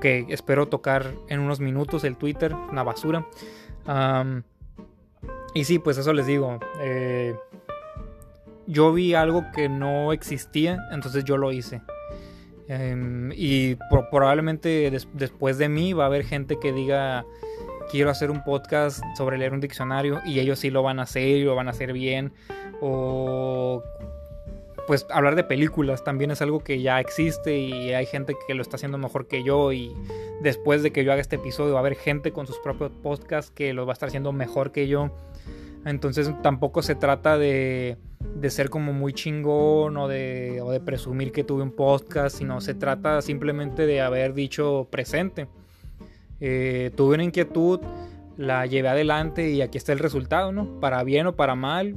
[0.01, 3.27] que espero tocar en unos minutos el Twitter, una basura.
[5.55, 6.59] y sí, pues eso les digo.
[6.81, 7.35] Eh,
[8.66, 11.83] yo vi algo que no existía, entonces yo lo hice.
[12.68, 13.77] Em, y
[14.11, 17.25] probablemente después de mí va a haber gente que diga,
[17.90, 21.38] quiero hacer un podcast sobre leer un diccionario y ellos sí lo van a hacer
[21.38, 22.33] y lo van a hacer bien.
[22.81, 23.83] O
[24.87, 28.62] pues hablar de películas también es algo que ya existe y hay gente que lo
[28.62, 29.95] está haciendo mejor que yo y
[30.40, 33.51] después de que yo haga este episodio va a haber gente con sus propios podcasts
[33.51, 35.11] que lo va a estar haciendo mejor que yo.
[35.85, 37.97] Entonces tampoco se trata de
[38.35, 42.61] de ser como muy chingón o de, o de presumir que tuve un podcast, sino
[42.61, 45.49] se trata simplemente de haber dicho presente.
[46.40, 47.81] Eh, tuve una inquietud,
[48.37, 50.81] la llevé adelante y aquí está el resultado, ¿no?
[50.81, 51.95] Para bien o para mal,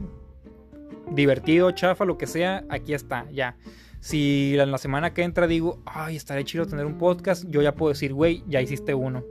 [1.12, 3.56] divertido, chafa, lo que sea, aquí está, ya.
[4.00, 7.74] Si en la semana que entra digo, ay, estaré chido tener un podcast, yo ya
[7.74, 9.24] puedo decir, güey, ya hiciste uno.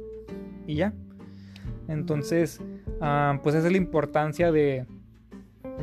[0.67, 0.93] Y ya.
[1.89, 2.61] Entonces,
[3.01, 4.87] ah, pues esa es la importancia de,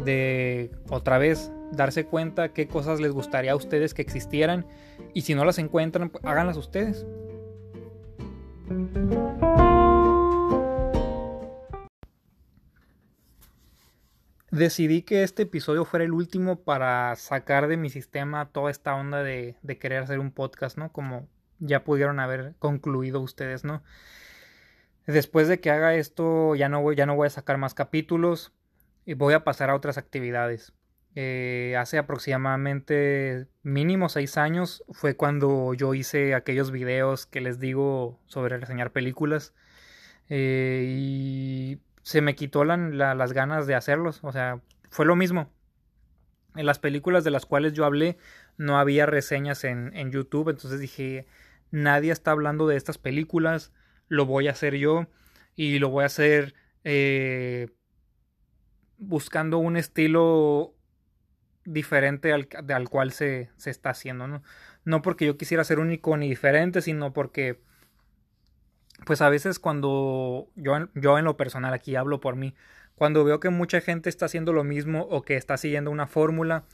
[0.04, 4.66] de otra vez darse cuenta qué cosas les gustaría a ustedes que existieran
[5.14, 7.06] y si no las encuentran, pues, háganlas ustedes.
[14.52, 19.24] Decidí que este episodio fuera el último para sacar de mi sistema toda esta onda
[19.24, 20.92] de, querer hacer un podcast, ¿no?
[20.92, 23.82] Como ya pudieron haber concluido ustedes, ¿no?
[25.08, 28.52] Después de que haga esto, ya no voy, ya no voy a sacar más capítulos
[29.06, 30.74] y voy a pasar a otras actividades.
[31.16, 38.20] Eh, hace aproximadamente mínimo seis años fue cuando yo hice aquellos videos que les digo
[38.28, 39.54] sobre reseñar películas
[40.30, 44.20] eh, y se me quitó las ganas de hacerlos.
[44.24, 45.52] O sea, fue lo mismo.
[46.56, 48.18] En las películas de las cuales yo hablé
[48.58, 51.26] no había reseñas en, en YouTube, entonces dije,
[51.72, 53.72] nadie está hablando de estas películas,
[54.10, 55.08] lo voy a hacer yo
[55.56, 57.70] y lo voy a hacer eh,
[58.98, 60.76] buscando un estilo
[61.66, 64.44] diferente al, al cual se, se, está haciendo, ¿no?
[64.84, 67.62] No porque yo quisiera ser único ni diferente, sino porque,
[69.06, 72.54] pues a veces cuando yo, yo en lo personal aquí hablo por mí,
[72.96, 76.66] cuando veo que mucha gente está haciendo lo mismo o que está siguiendo una fórmula,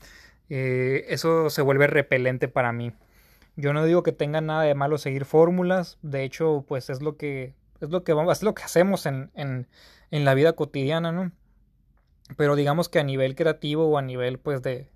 [0.50, 2.92] eh, eso se vuelve repelente para mí.
[3.56, 7.16] Yo no digo que tenga nada de malo seguir fórmulas, de hecho, pues es lo
[7.16, 9.66] que es lo que vamos, es lo que hacemos en, en,
[10.10, 11.32] en la vida cotidiana, ¿no?
[12.36, 14.90] Pero digamos que a nivel creativo o a nivel pues de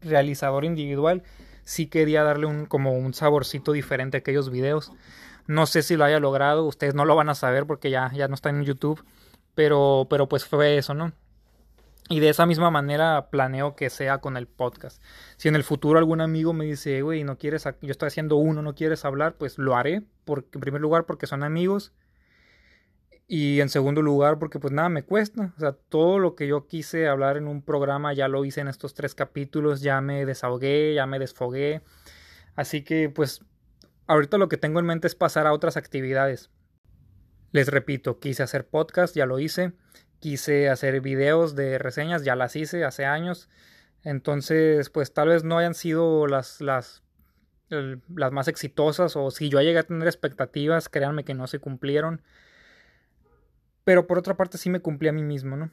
[0.00, 1.22] realizador individual,
[1.64, 4.92] sí quería darle un como un saborcito diferente a aquellos videos.
[5.48, 8.28] No sé si lo haya logrado, ustedes no lo van a saber porque ya, ya
[8.28, 9.04] no está en YouTube,
[9.54, 11.12] pero, pero pues fue eso, ¿no?
[12.10, 15.02] Y de esa misma manera planeo que sea con el podcast.
[15.36, 18.62] Si en el futuro algún amigo me dice, güey, no quieres, yo estoy haciendo uno,
[18.62, 21.92] no quieres hablar, pues lo haré, porque, en primer lugar porque son amigos
[23.26, 25.52] y en segundo lugar, porque pues nada me cuesta.
[25.56, 28.68] O sea, todo lo que yo quise hablar en un programa ya lo hice en
[28.68, 31.82] estos tres capítulos, ya me desahogué, ya me desfogué.
[32.56, 33.42] Así que pues
[34.08, 36.50] ahorita lo que tengo en mente es pasar a otras actividades.
[37.52, 39.72] Les repito, quise hacer podcast, ya lo hice.
[40.18, 43.48] Quise hacer videos de reseñas, ya las hice hace años.
[44.02, 47.04] Entonces, pues tal vez no hayan sido las, las,
[47.68, 52.22] las más exitosas o si yo llegué a tener expectativas, créanme que no se cumplieron.
[53.84, 55.70] Pero por otra parte sí me cumplí a mí mismo, ¿no?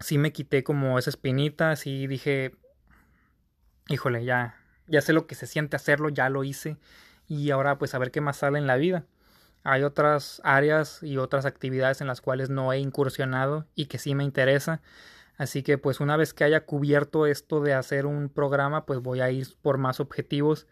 [0.00, 2.54] Sí me quité como esa espinita, sí dije,
[3.88, 4.56] híjole, ya,
[4.86, 6.76] ya sé lo que se siente hacerlo, ya lo hice
[7.30, 9.04] y ahora pues a ver qué más sale en la vida.
[9.62, 14.16] Hay otras áreas y otras actividades en las cuales no he incursionado y que sí
[14.16, 14.82] me interesa.
[15.38, 19.20] Así que pues una vez que haya cubierto esto de hacer un programa, pues voy
[19.20, 20.66] a ir por más objetivos.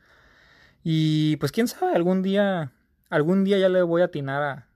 [0.83, 2.73] Y pues quién sabe, algún día,
[3.09, 4.69] algún día ya le voy a atinar a,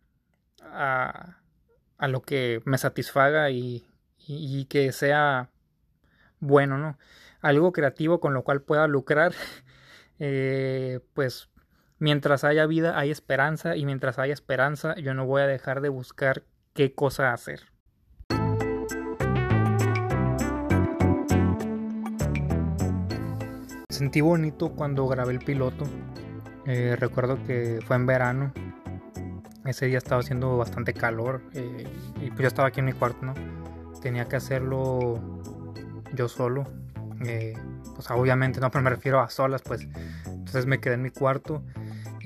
[0.63, 1.39] a,
[1.99, 3.85] a lo que me satisfaga y,
[4.29, 5.51] y, que sea
[6.39, 6.97] bueno, ¿no?
[7.41, 9.33] Algo creativo con lo cual pueda lucrar,
[10.21, 11.49] eh, pues
[12.03, 15.89] mientras haya vida hay esperanza y mientras haya esperanza yo no voy a dejar de
[15.89, 16.43] buscar
[16.75, 17.61] qué cosa hacer.
[23.89, 25.85] Sentí bonito cuando grabé el piloto.
[26.67, 28.53] Eh, recuerdo que fue en verano.
[29.65, 31.87] Ese día estaba haciendo bastante calor eh,
[32.21, 33.35] y pues yo estaba aquí en mi cuarto, ¿no?
[34.01, 35.21] Tenía que hacerlo
[36.15, 36.65] yo solo.
[37.25, 37.55] Eh,
[37.95, 39.87] pues obviamente no, pero me refiero a solas, pues.
[40.27, 41.63] Entonces me quedé en mi cuarto.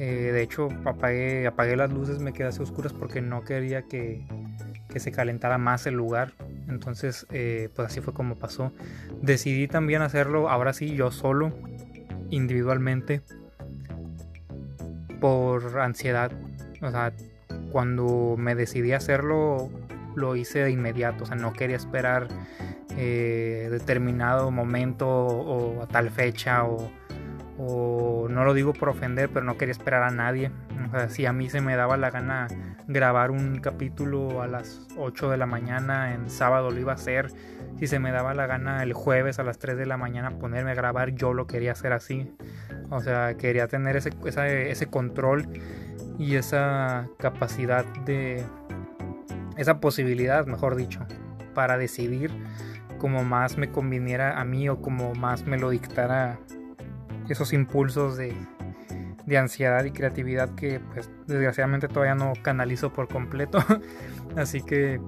[0.05, 4.26] De hecho, apagué, apagué las luces, me quedé así oscuras porque no quería que,
[4.88, 6.32] que se calentara más el lugar.
[6.68, 8.72] Entonces, eh, pues así fue como pasó.
[9.22, 11.53] Decidí también hacerlo, ahora sí, yo solo,
[12.30, 13.22] individualmente,
[15.20, 16.32] por ansiedad.
[16.82, 17.12] O sea,
[17.70, 19.70] cuando me decidí hacerlo,
[20.14, 21.24] lo hice de inmediato.
[21.24, 22.28] O sea, no quería esperar
[22.97, 26.90] eh, determinado momento o, a tal fecha o,
[27.59, 30.50] o no lo digo por ofender, pero no quería esperar a nadie.
[30.86, 32.48] O sea, si a mí se me daba la gana
[32.86, 37.30] grabar un capítulo a las 8 de la mañana, en sábado lo iba a hacer.
[37.78, 40.72] Si se me daba la gana el jueves a las 3 de la mañana ponerme
[40.72, 42.34] a grabar, yo lo quería hacer así.
[42.90, 44.11] O sea, quería tener ese,
[44.86, 45.48] control
[46.18, 48.44] y esa capacidad de...
[49.57, 51.00] esa posibilidad, mejor dicho,
[51.54, 52.30] para decidir
[52.98, 56.38] como más me conviniera a mí o como más me lo dictara
[57.29, 58.35] esos impulsos de,
[59.27, 63.59] de ansiedad y creatividad que pues desgraciadamente todavía no canalizo por completo.
[64.37, 65.01] Así que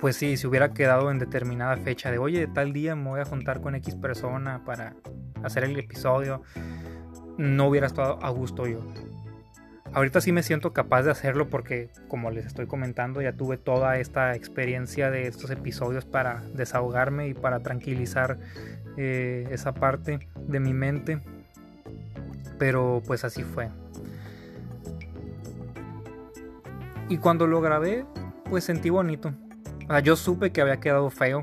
[0.00, 3.24] pues sí, si hubiera quedado en determinada fecha de oye, tal día me voy a
[3.24, 4.96] juntar con X persona para
[5.44, 6.42] hacer el episodio,
[7.38, 8.80] no hubiera estado a gusto yo.
[9.94, 13.98] Ahorita sí me siento capaz de hacerlo porque, como les estoy comentando, ya tuve toda
[13.98, 18.38] esta experiencia de estos episodios para desahogarme y para tranquilizar
[18.96, 21.20] eh, esa parte de mi mente
[22.62, 23.70] pero pues así fue.
[27.08, 28.06] Y cuando lo grabé,
[28.48, 29.32] pues sentí bonito.
[29.84, 31.42] O sea, yo supe que había quedado feo.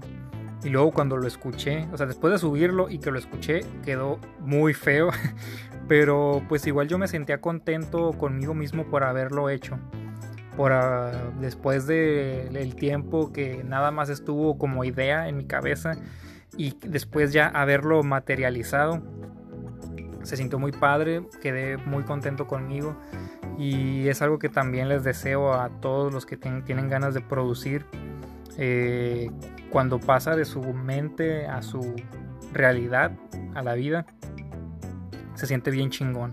[0.64, 4.18] Y luego cuando lo escuché, o sea, después de subirlo y que lo escuché, quedó
[4.40, 5.10] muy feo.
[5.90, 9.78] Pero pues igual yo me sentía contento conmigo mismo por haberlo hecho.
[10.56, 11.12] Por ah,
[11.42, 15.98] después del tiempo que nada más estuvo como idea en mi cabeza
[16.56, 19.02] y después ya haberlo materializado
[20.24, 22.96] se sintió muy padre, quedé muy contento conmigo
[23.58, 27.86] y es algo que también les deseo a todos los que tienen ganas de producir.
[28.58, 29.32] Eh,
[29.70, 31.96] cuando pasa de su mente a su
[32.54, 33.12] realidad,
[33.56, 34.06] a la vida,
[35.40, 36.32] se siente bien chingón.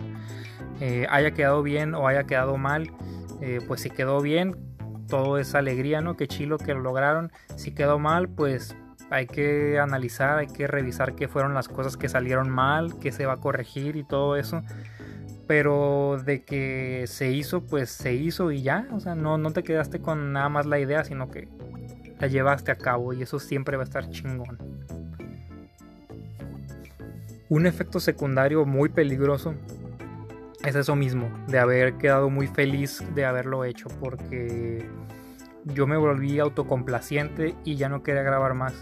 [0.80, 2.90] Eh, haya quedado bien o haya quedado mal,
[3.40, 4.56] eh, pues si quedó bien,
[5.08, 6.16] todo es alegría, ¿no?
[6.16, 7.32] Qué chilo que lo lograron.
[7.56, 8.76] Si quedó mal, pues
[9.10, 13.24] hay que analizar, hay que revisar qué fueron las cosas que salieron mal, qué se
[13.26, 14.62] va a corregir y todo eso.
[15.46, 18.88] Pero de que se hizo, pues se hizo y ya.
[18.92, 21.48] O sea, no, no te quedaste con nada más la idea, sino que
[22.18, 24.58] la llevaste a cabo y eso siempre va a estar chingón.
[27.48, 29.54] Un efecto secundario muy peligroso
[30.64, 34.88] es eso mismo, de haber quedado muy feliz de haberlo hecho, porque
[35.64, 38.74] yo me volví autocomplaciente y ya no quería grabar más.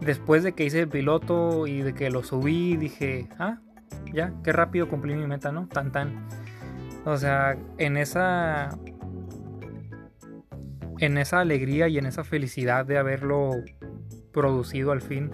[0.00, 3.58] Después de que hice el piloto y de que lo subí, dije, ah,
[4.12, 5.66] ya, qué rápido cumplí mi meta, ¿no?
[5.68, 6.26] Tan tan.
[7.04, 8.78] O sea, en esa.
[10.98, 13.50] En esa alegría y en esa felicidad de haberlo
[14.32, 15.30] producido al fin,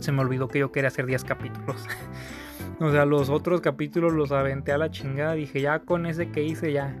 [0.00, 1.84] se me olvidó que yo quería hacer 10 capítulos.
[2.80, 5.34] o sea, los otros capítulos los aventé a la chingada.
[5.34, 6.96] Dije, ya con ese que hice, ya,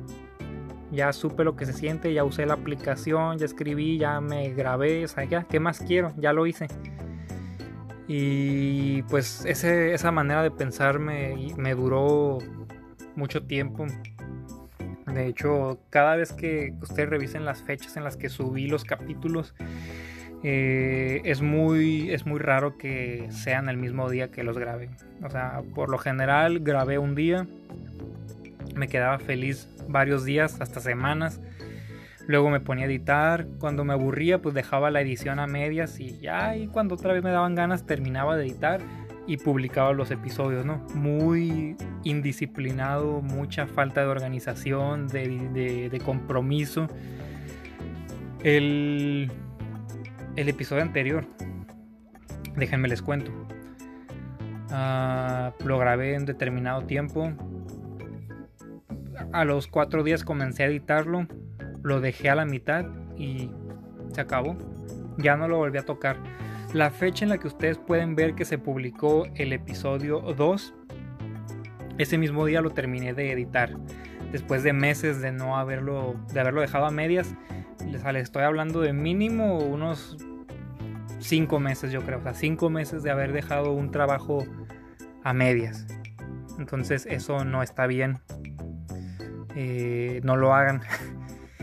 [0.92, 5.04] ya supe lo que se siente, ya usé la aplicación, ya escribí, ya me grabé,
[5.04, 6.12] o sea, ya, ¿qué más quiero?
[6.16, 6.68] Ya lo hice.
[8.08, 12.38] Y pues esa manera de pensar me, me duró
[13.16, 13.86] mucho tiempo.
[15.06, 19.54] De hecho, cada vez que ustedes revisen las fechas en las que subí los capítulos,
[20.48, 24.90] eh, es, muy, es muy raro que sean el mismo día que los grabé.
[25.24, 27.48] O sea, por lo general grabé un día,
[28.76, 31.40] me quedaba feliz varios días, hasta semanas.
[32.28, 33.48] Luego me ponía a editar.
[33.58, 37.24] Cuando me aburría, pues dejaba la edición a medias y ya, y cuando otra vez
[37.24, 38.80] me daban ganas, terminaba de editar
[39.26, 40.76] y publicaba los episodios, ¿no?
[40.94, 46.86] Muy indisciplinado, mucha falta de organización, de, de, compromiso.
[48.44, 49.32] El,
[50.36, 51.26] el episodio anterior,
[52.56, 53.32] déjenme les cuento.
[54.70, 57.32] Ah, lo grabé en determinado tiempo.
[59.32, 61.26] A los cuatro días comencé a editarlo.
[61.82, 62.84] Lo dejé a la mitad
[63.16, 63.50] y
[64.12, 64.56] se acabó.
[65.18, 66.16] Ya no lo volví a tocar.
[66.74, 70.74] La fecha en la que ustedes pueden ver que se publicó el episodio 2,
[71.96, 73.70] ese mismo día lo terminé de editar.
[74.32, 77.34] Después de meses de no haberlo, de haberlo dejado a medias,
[77.84, 80.16] les, estoy hablando de mínimo unos
[81.20, 82.18] 5 meses, yo creo.
[82.18, 84.44] O sea, 5 meses de haber dejado un trabajo
[85.24, 85.86] a medias.
[86.58, 88.20] Entonces eso no está bien.
[89.54, 90.82] Eh, no lo hagan.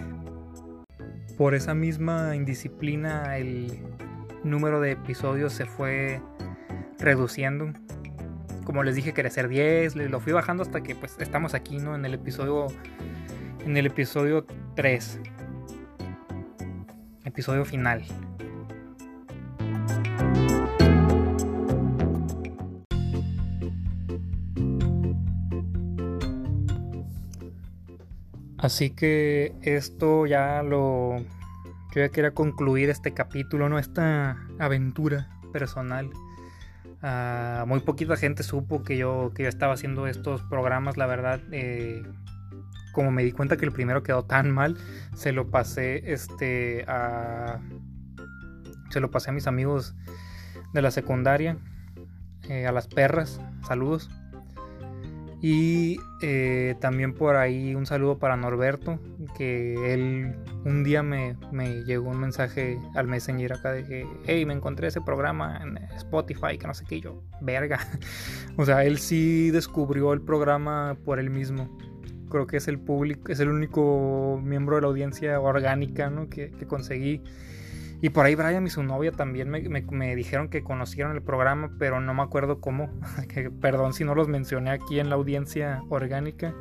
[1.38, 3.80] Por esa misma indisciplina el
[4.44, 6.22] número de episodios se fue
[7.00, 7.74] reduciendo.
[8.66, 11.96] Como les dije quería ser 10, lo fui bajando hasta que pues estamos aquí, ¿no?
[11.96, 12.68] En el episodio
[13.66, 14.46] en el episodio
[14.76, 15.20] 3.
[17.24, 18.04] Episodio final.
[28.64, 31.18] Así que esto ya lo...
[31.94, 33.78] Yo ya quería concluir este capítulo, ¿no?
[33.78, 36.10] Esta aventura personal.
[37.02, 41.42] Ah, muy poquita gente supo que yo, que yo estaba haciendo estos programas, la verdad.
[41.52, 42.04] Eh,
[42.94, 44.78] como me di cuenta que el primero quedó tan mal,
[45.14, 47.60] se lo pasé este, a...
[48.92, 49.96] Se lo pasé a mis amigos
[50.72, 51.58] de la secundaria,
[52.48, 54.10] eh, a las perras, saludos.
[55.42, 58.98] Y eh, también por ahí un saludo para Norberto,
[59.38, 61.36] que él un día me,
[61.86, 66.58] llegó un mensaje al Messenger acá de que, hey, me encontré ese programa en Spotify,
[66.58, 67.80] que no sé qué, yo, verga.
[68.58, 71.78] o sea, él sí descubrió el programa por él mismo.
[72.34, 76.30] Creo que es el público, es el único miembro de la audiencia orgánica ¿no?
[76.30, 77.22] que, conseguí
[78.02, 82.02] y por ahí Brian y su novia también me, dijeron que conocieron el programa, pero
[82.02, 82.90] no me acuerdo cómo.
[83.62, 86.56] perdón si no los mencioné aquí en la audiencia orgánica,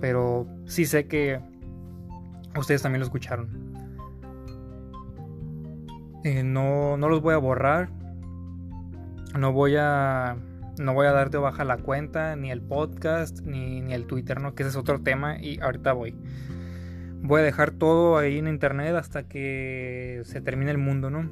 [0.00, 1.38] pero sí sé que
[2.58, 3.48] ustedes también lo escucharon.
[6.24, 7.90] Eh, no, no los voy a borrar.
[9.38, 10.36] No voy a
[10.80, 14.40] no voy a dar de baja la cuenta, ni el podcast, ni, ni el Twitter,
[14.40, 14.54] ¿no?
[14.54, 16.16] Que ese es otro tema y ahorita voy
[17.22, 21.30] voy a dejar todo ahí en internet hasta que se termine el mundo, ¿no?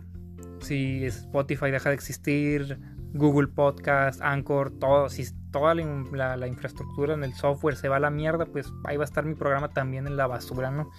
[0.60, 2.78] Si Spotify deja de existir,
[3.14, 8.10] Google Podcast, Anchor, todo, si toda la, infraestructura en el software se va a la
[8.10, 10.90] mierda, pues ahí va a estar mi programa también en la basura, ¿no?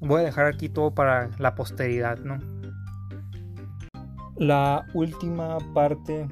[0.00, 2.38] Voy a dejar aquí todo para la posteridad, ¿no?
[4.36, 6.28] La última parte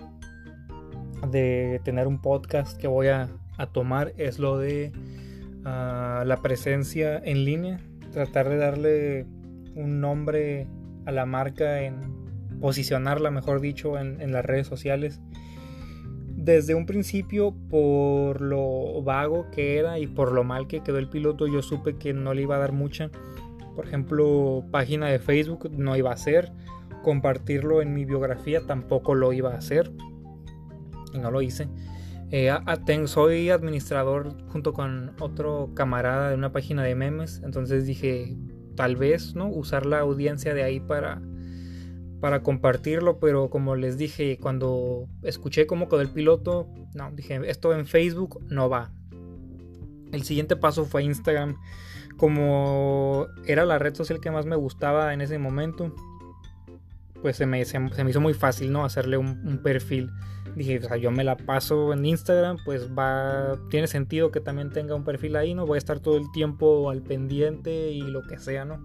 [1.31, 3.29] de tener un podcast que voy a
[3.73, 4.93] tomar es lo de
[5.65, 7.81] la presencia en línea,
[8.13, 9.27] tratar de darle
[9.75, 10.67] un nombre
[11.07, 12.25] a la marca, en
[12.61, 15.21] posicionarla, mejor dicho, en, las redes sociales.
[16.37, 21.09] Desde un principio, por lo vago que era y por lo mal que quedó el
[21.09, 23.11] piloto, yo supe que no le iba a dar mucha.
[23.75, 26.53] Por ejemplo, página de Facebook no iba a hacer.
[27.03, 29.91] Compartirlo en mi biografía tampoco lo iba a hacer.
[31.15, 31.69] Y no lo hice.
[32.31, 32.53] Eh,
[33.07, 38.37] soy administrador junto con otro camarada de una página de memes, entonces dije,
[38.75, 39.49] tal vez, ¿no?
[39.49, 41.23] Usar la audiencia de ahí para,
[42.21, 47.73] para compartirlo, pero como les dije, cuando escuché cómo quedó el piloto, no, dije, esto
[47.73, 48.91] en Facebook no va.
[50.11, 51.57] El siguiente paso fue Instagram,
[52.17, 55.95] como era la red social que más me gustaba en ese momento,
[57.23, 58.85] pues se me, se, me hizo muy fácil, ¿no?
[58.85, 60.11] Hacerle un perfil
[60.55, 64.71] dije, o sea, yo me la paso en Instagram, pues va, tiene sentido que también
[64.71, 65.67] tenga un perfil ahí, ¿no?
[65.67, 68.81] Voy a estar todo el tiempo al pendiente y lo que sea, ¿no?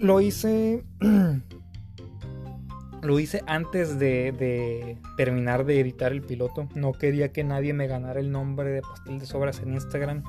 [0.00, 0.84] Lo hice...
[3.02, 6.68] lo hice antes de, de, terminar de editar el piloto.
[6.74, 10.24] No quería que nadie me ganara el nombre de Pastel de Sobras en Instagram.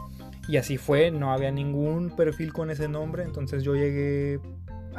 [0.47, 3.23] Y así fue, no había ningún perfil con ese nombre.
[3.23, 4.39] Entonces yo llegué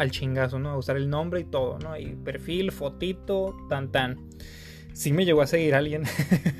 [0.01, 0.71] al chingazo, ¿no?
[0.71, 1.95] A usar el nombre y todo, ¿no?
[1.99, 4.17] Y perfil, fotito, tan tan.
[4.95, 6.05] Sí me llegó a seguir alguien,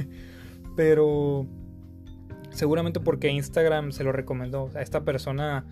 [0.77, 1.47] pero
[2.51, 4.65] seguramente porque Instagram se lo recomendó.
[4.65, 5.65] O sea, esta persona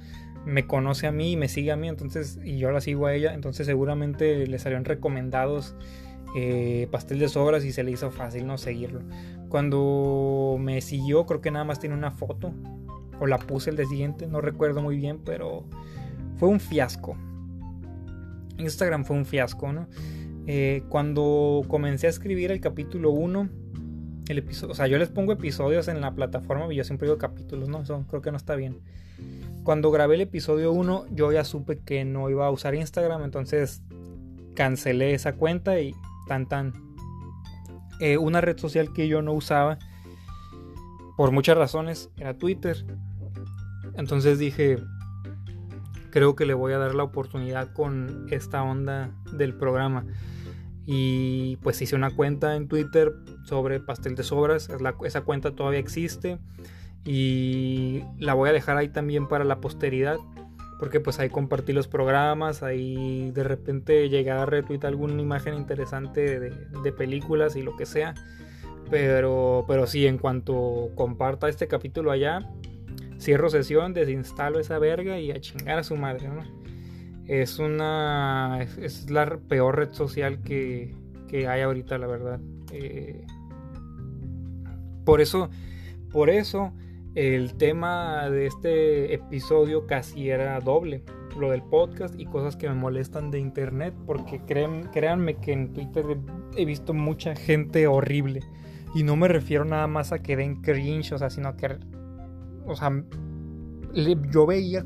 [0.46, 3.14] me conoce a mí y me sigue a mí, entonces, y yo la sigo a
[3.14, 5.76] ella, entonces seguramente le salieron recomendados
[6.36, 9.02] eh, pastel de sobras y se le hizo fácil no seguirlo.
[9.50, 12.54] Cuando me siguió, creo que nada más tiene una foto,
[13.20, 15.64] o la puse el de siguiente, no recuerdo muy bien, pero
[16.36, 17.14] fue un fiasco.
[18.58, 19.88] Instagram fue un fiasco, ¿no?
[20.46, 23.48] Eh, cuando comencé a escribir el capítulo 1,
[24.28, 27.18] el episodio, o sea, yo les pongo episodios en la plataforma y yo siempre digo
[27.18, 27.82] capítulos, ¿no?
[27.82, 28.80] Eso creo que no está bien.
[29.62, 33.82] Cuando grabé el episodio 1, yo ya supe que no iba a usar Instagram, entonces
[34.54, 35.94] cancelé esa cuenta y
[36.26, 36.72] tan tan.
[38.00, 39.78] Eh, una red social que yo no usaba
[41.16, 42.86] por muchas razones era Twitter.
[43.96, 44.78] Entonces dije,
[46.10, 50.04] creo que le voy a dar la oportunidad con esta onda del programa.
[50.86, 53.12] Y pues hice una cuenta en Twitter
[53.44, 54.70] sobre pastel de sobras.
[55.04, 56.38] esa cuenta todavía existe.
[57.04, 60.16] Y la voy a dejar ahí también para la posteridad.
[60.78, 62.62] Porque pues ahí compartí los programas.
[62.62, 66.50] Ahí de repente llegué a retweet alguna imagen interesante de,
[66.82, 68.14] de películas y lo que sea.
[68.90, 72.48] Pero, pero sí, en cuanto comparta este capítulo allá,
[73.18, 76.28] cierro sesión, desinstalo esa verga y a chingar a su madre.
[77.26, 78.66] Es una.
[78.80, 80.94] Es, la peor red social que,
[81.28, 82.40] que hay ahorita, la verdad.
[82.72, 83.24] Eh,
[85.04, 85.50] por eso.
[86.10, 86.72] Por eso.
[87.14, 91.02] El tema de este episodio casi era doble.
[91.38, 93.94] Lo del podcast y cosas que me molestan de internet.
[94.06, 96.04] Porque créanme que en Twitter
[96.56, 98.40] he visto mucha gente horrible
[98.94, 101.76] y no me refiero nada más a que den cringe, o sea, sino que,
[102.68, 102.92] o sea,
[104.30, 104.84] yo veía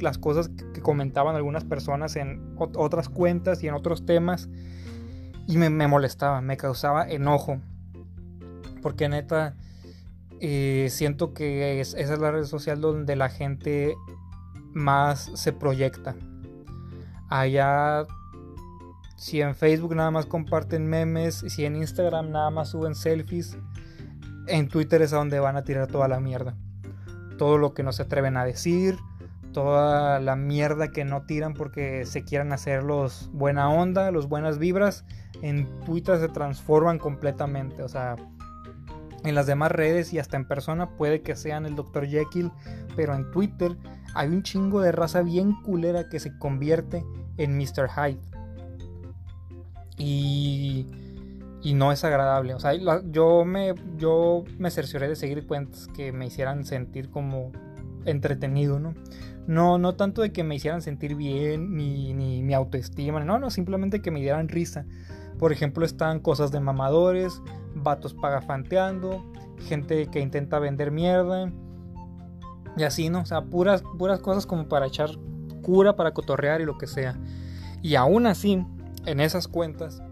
[0.00, 4.48] las cosas que comentaban algunas personas en otras cuentas y en otros temas
[5.46, 7.60] y me, molestaba, me causaba enojo.
[8.82, 9.56] Porque neta,
[10.40, 13.94] eh, siento que esa es la red social donde la gente
[14.72, 16.16] más se proyecta.
[17.28, 18.06] Allá
[19.16, 23.56] si en Facebook nada más comparten memes, si en Instagram nada más suben selfies,
[24.46, 26.56] en Twitter es a donde van a tirar toda la mierda.
[27.38, 28.96] Todo lo que no se atreven a decir,
[29.52, 34.58] toda la mierda que no tiran porque se quieran hacer los buena onda, los buenas
[34.58, 35.04] vibras,
[35.42, 37.82] en Twitter se transforman completamente.
[37.82, 38.16] O sea,
[39.24, 42.06] en las demás redes y hasta en persona puede que sean el Dr.
[42.06, 42.52] Jekyll,
[42.94, 43.76] pero en Twitter
[44.14, 47.04] hay un chingo de raza bien culera que se convierte
[47.38, 47.88] en Mr.
[47.88, 48.20] Hyde.
[49.96, 50.86] Y,
[51.64, 52.54] y no es agradable.
[52.54, 52.74] O sea,
[53.10, 57.52] yo me, yo me cercioré de seguir cuentas que me hicieran sentir como
[58.04, 58.94] entretenido, ¿no?
[59.46, 63.50] No, no tanto de que me hicieran sentir bien, ni, ni mi autoestima, no, no,
[63.50, 64.84] simplemente que me dieran risa.
[65.38, 67.40] Por ejemplo, están cosas de mamadores,
[67.74, 69.24] vatos pagafanteando,
[69.66, 71.50] gente que intenta vender mierda.
[72.76, 73.20] Y así, ¿no?
[73.20, 75.10] O sea, puras, puras cosas como para echar
[75.62, 77.18] cura, para cotorrear y lo que sea.
[77.80, 78.62] Y aún así,
[79.06, 80.02] en esas cuentas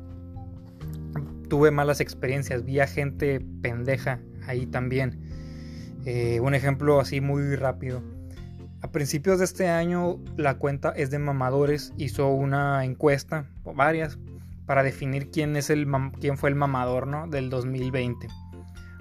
[1.52, 5.20] tuve malas experiencias, vi a gente pendeja ahí también.
[6.06, 8.02] Eh, un ejemplo así muy rápido.
[8.80, 14.18] A principios de este año la cuenta es de mamadores, hizo una encuesta, o varias,
[14.64, 15.86] para definir quién, es el
[16.18, 17.26] quién fue el mamador ¿no?
[17.26, 18.28] del 2020.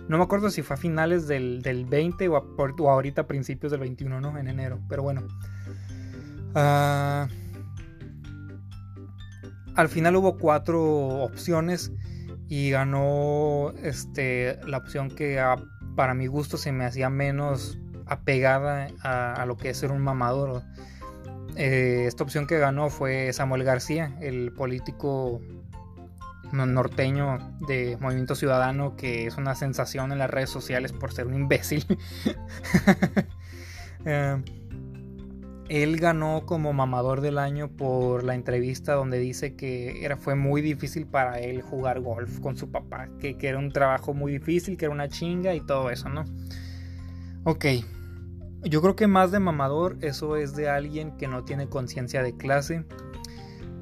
[0.09, 4.19] No me acuerdo si fue a finales del, 20 o, ahorita a principios del 21,
[4.19, 4.37] ¿no?
[4.37, 5.25] En enero, pero bueno.
[6.53, 7.29] Ah,
[9.73, 10.81] al final hubo cuatro
[11.23, 11.93] opciones
[12.51, 15.41] y ganó este, la opción que
[15.95, 20.61] para mi gusto se me hacía menos apegada a, lo que es ser un mamador.
[21.55, 25.39] Eh, esta opción que ganó fue Samuel García, el político
[26.51, 27.37] norteño
[27.69, 31.85] de Movimiento Ciudadano que es una sensación en las redes sociales por ser un imbécil.
[34.05, 34.43] eh,
[35.71, 40.61] él ganó como mamador del año por la entrevista donde dice que era, fue muy
[40.61, 44.75] difícil para él jugar golf con su papá, que, que era un trabajo muy difícil,
[44.75, 46.25] que era una chinga y todo eso, ¿no?
[47.45, 47.65] Ok,
[48.63, 52.35] yo creo que más de mamador eso es de alguien que no tiene conciencia de
[52.35, 52.83] clase,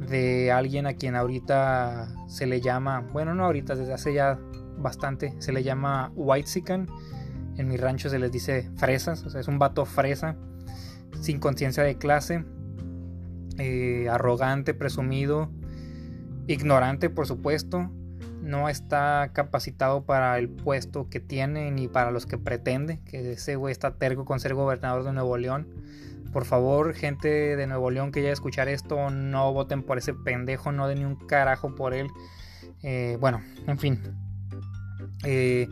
[0.08, 4.40] de alguien a quien ahorita se le llama, bueno, no ahorita, desde hace ya
[4.78, 6.52] bastante, se le llama white
[7.58, 10.38] En mi rancho se les dice fresas, o sea, es un vato fresa
[11.22, 12.44] sin conciencia de clase,
[13.58, 15.50] eh, arrogante, presumido,
[16.48, 17.92] ignorante por supuesto,
[18.42, 23.56] no está capacitado para el puesto que tiene ni para los que pretende, que ese
[23.56, 25.68] güey está terco con ser gobernador de Nuevo León.
[26.32, 30.72] Por favor, gente de Nuevo León que ya escuchar esto, no voten por ese pendejo,
[30.72, 32.08] no den ni un carajo por él.
[32.84, 34.00] Eh, bueno, en fin.
[35.24, 35.68] Eh,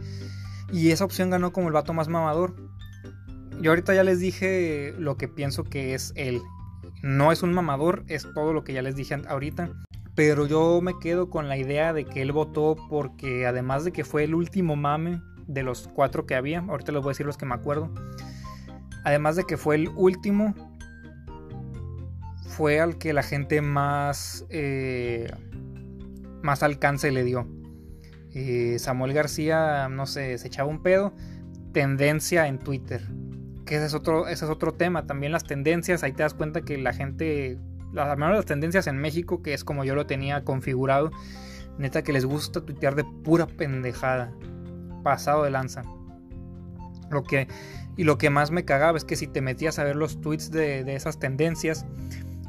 [0.71, 2.55] y esa opción ganó como el vato más mamador.
[3.59, 6.41] Yo ahorita ya les dije lo que pienso que es él.
[7.01, 9.71] No es un mamador, es todo lo que ya les dije ahorita.
[10.15, 14.03] Pero yo me quedo con la idea de que él votó porque además de que
[14.03, 17.37] fue el último mame de los cuatro que había, ahorita les voy a decir los
[17.37, 17.91] que me acuerdo.
[19.03, 20.53] Además de que fue el último,
[22.47, 25.31] fue al que la gente más, eh,
[26.43, 27.47] más alcance le dio.
[28.33, 31.13] Eh, Samuel García, no sé, se echaba un pedo.
[31.73, 33.01] Tendencia en Twitter
[33.67, 35.05] que ese es otro, ese es otro tema.
[35.05, 37.59] También las tendencias, ahí te das cuenta que la gente,
[37.95, 41.11] al menos las tendencias en México, que es como yo lo tenía configurado,
[41.77, 44.33] Neta que les gusta tuitear de pura pendejada.
[45.03, 45.83] Pasado de lanza.
[47.11, 47.47] Lo que,
[47.95, 50.49] y lo que más me cagaba es que si te metías a ver los tweets
[50.49, 51.85] de, de esas tendencias,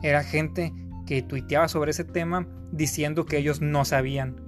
[0.02, 0.72] era gente
[1.06, 4.40] que tuiteaba sobre ese tema diciendo que ellos no sabían.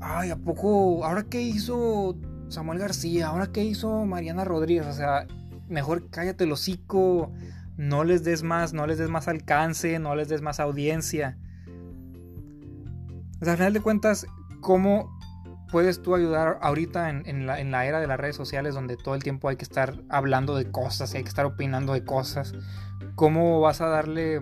[0.00, 1.04] Ay, ¿a poco?
[1.04, 2.16] ¿Ahora qué hizo
[2.48, 3.28] Samuel García?
[3.28, 4.86] ¿Ahora qué hizo Mariana Rodríguez?
[4.86, 5.26] O sea,
[5.68, 7.32] mejor cállate el hocico.
[7.76, 11.36] No les des más, no les des más alcance, no les des más audiencia.
[13.40, 14.26] Al final de cuentas,
[14.60, 15.18] ¿cómo
[15.70, 19.16] puedes tú ayudar ahorita en, la, en, la, era de las redes sociales donde todo
[19.16, 22.54] el tiempo hay que estar hablando de cosas, hay que estar opinando de cosas?
[23.16, 24.40] ¿Cómo vas a darle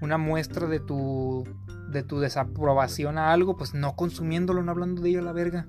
[0.00, 1.46] una muestra de tu,
[1.90, 3.58] de tu desaprobación a algo?
[3.58, 5.66] Pues no consumiéndolo, no hablando de ello a la verga.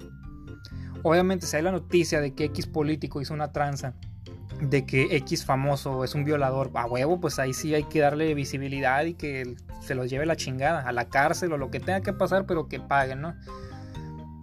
[1.04, 3.96] Obviamente, si hay la noticia de que X político hizo una tranza
[4.62, 8.34] de que X famoso es un violador a huevo, pues ahí sí hay que darle
[8.36, 12.02] visibilidad y que se los lleve la chingada, a la cárcel o lo que tenga
[12.02, 13.36] que pasar, pero que paguen, ¿no?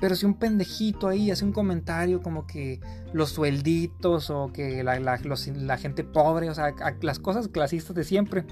[0.00, 2.80] Pero si un pendejito ahí hace un comentario como que
[3.12, 8.44] los suelditos o que la, la, gente pobre, o sea, las cosas clasistas de siempre,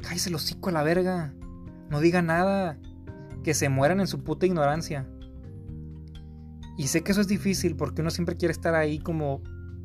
[0.00, 1.34] cállese los hocico a la verga,
[1.88, 2.78] no diga nada,
[3.42, 5.08] que se mueran en su puta ignorancia.
[6.78, 9.42] Y sé que eso es difícil porque uno siempre quiere estar ahí como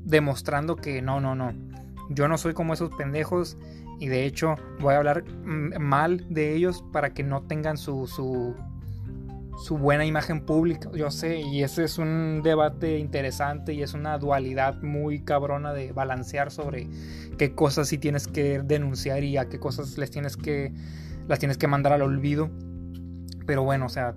[0.07, 1.53] demostrando que no, no, no.
[2.09, 3.57] Yo no soy como esos pendejos
[3.99, 8.55] y de hecho voy a hablar mal de ellos para que no tengan su, su,
[9.61, 10.89] su buena imagen pública.
[10.93, 15.91] Yo sé, y ese es un debate interesante y es una dualidad muy cabrona de
[15.91, 16.87] balancear sobre
[17.37, 20.71] qué cosas sí tienes que denunciar y a qué cosas les tienes que
[21.27, 22.49] las tienes que mandar al olvido.
[23.45, 24.15] Pero bueno, o sea,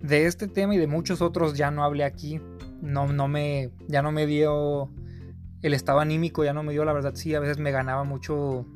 [0.00, 2.40] de este tema y de muchos otros ya no hablé aquí.
[2.80, 4.88] No, no me, ya no me dio
[5.62, 8.66] el estado anímico ya no me dio, la verdad sí, a veces me ganaba mucho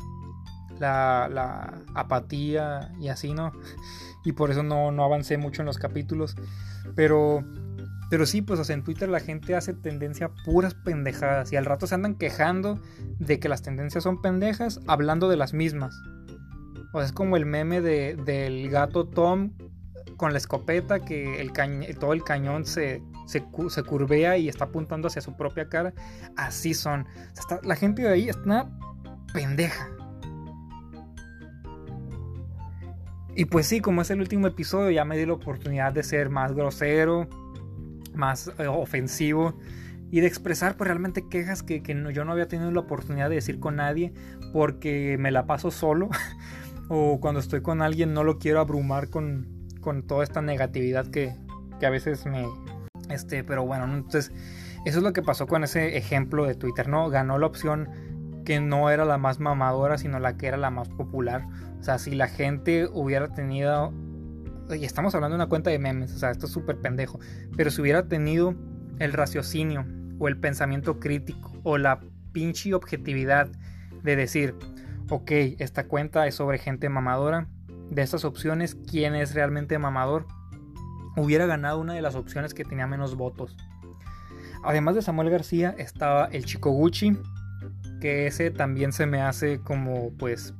[0.78, 3.52] la, apatía y así, ¿no?
[4.24, 6.36] Y por eso no, avancé mucho en los capítulos.
[6.94, 7.44] Pero,
[8.10, 11.86] pero sí, pues en Twitter la gente hace tendencia a puras pendejadas y al rato
[11.86, 12.80] se andan quejando
[13.18, 15.94] de que las tendencias son pendejas hablando de las mismas.
[16.92, 19.52] O sea, es como el meme de, del gato Tom
[20.16, 21.52] con la escopeta que el
[21.98, 25.92] todo el cañón se, se, curvea y está apuntando hacia su propia cara.
[26.36, 27.06] Así son.
[27.62, 28.70] la gente de ahí está
[29.32, 29.90] pendeja.
[33.36, 36.30] Y pues sí, como es el último episodio, ya me di la oportunidad de ser
[36.30, 37.28] más grosero,
[38.14, 39.58] más eh, ofensivo
[40.10, 43.58] y de expresar pues realmente quejas que, yo no había tenido la oportunidad de decir
[43.58, 44.12] con nadie
[44.52, 46.08] porque me la paso solo
[46.88, 49.48] o cuando estoy con alguien no lo quiero abrumar con,
[49.80, 51.34] con toda esta negatividad que,
[51.80, 52.46] que a veces me,
[53.10, 54.32] este, pero bueno, entonces
[54.84, 57.08] eso es lo que pasó con ese ejemplo de Twitter, ¿no?
[57.08, 57.88] Ganó la opción
[58.44, 61.46] que no era la más mamadora, sino la que era la más popular.
[61.80, 63.92] O sea, si la gente hubiera tenido...
[64.70, 67.18] Y estamos hablando de una cuenta de memes, o sea, esto es súper pendejo.
[67.56, 68.54] Pero si hubiera tenido
[68.98, 69.86] el raciocinio
[70.18, 72.00] o el pensamiento crítico o la
[72.32, 73.48] pinche objetividad
[74.02, 74.54] de decir,
[75.10, 77.48] ok, esta cuenta es sobre gente mamadora.
[77.90, 80.26] De estas opciones, ¿quién es realmente mamador?
[81.16, 83.56] Hubiera ganado una de las opciones que tenía menos votos.
[84.62, 87.18] Además de Samuel García estaba el Chico Gucci,
[88.00, 90.54] que ese también se me hace como pues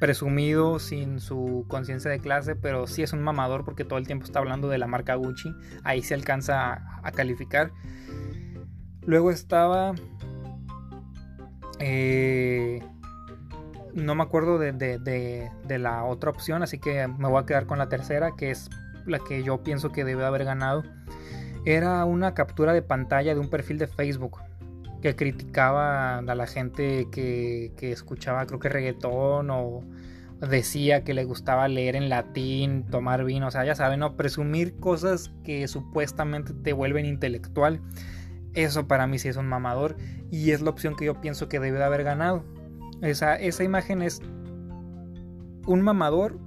[0.00, 4.24] presumido sin su conciencia de clase, pero sí es un mamador porque todo el tiempo
[4.24, 5.54] está hablando de la marca Gucci,
[5.84, 7.70] ahí se alcanza a, calificar.
[9.02, 9.94] Luego estaba...
[11.78, 12.82] Eh,
[13.94, 17.78] no me acuerdo de, de, la otra opción, así que me voy a quedar con
[17.78, 18.70] la tercera, que es
[19.10, 20.84] la que yo pienso que debe haber ganado,
[21.64, 24.38] era una captura de pantalla de un perfil de Facebook
[25.02, 29.82] que criticaba a la gente que, escuchaba, creo que reggaetón o
[30.40, 34.16] decía que le gustaba leer en latín, tomar vino, o sea, ya saben, ¿no?
[34.16, 37.80] Presumir cosas que supuestamente te vuelven intelectual.
[38.54, 39.96] Eso para mí sí es un mamador
[40.30, 42.44] y es la opción que yo pienso que debe de haber ganado.
[43.02, 44.20] Esa, esa imagen es
[45.66, 46.38] un mamador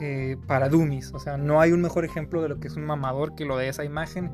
[0.00, 1.12] eh, para dummies.
[1.14, 3.56] O sea, no hay un mejor ejemplo de lo que es un mamador que lo
[3.56, 4.32] de esa imagen.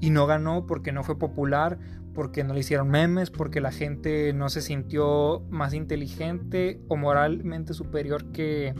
[0.00, 1.78] Y no ganó porque no fue popular,
[2.14, 7.74] porque no le hicieron memes, porque la gente no se sintió más inteligente o moralmente
[7.74, 8.74] superior que,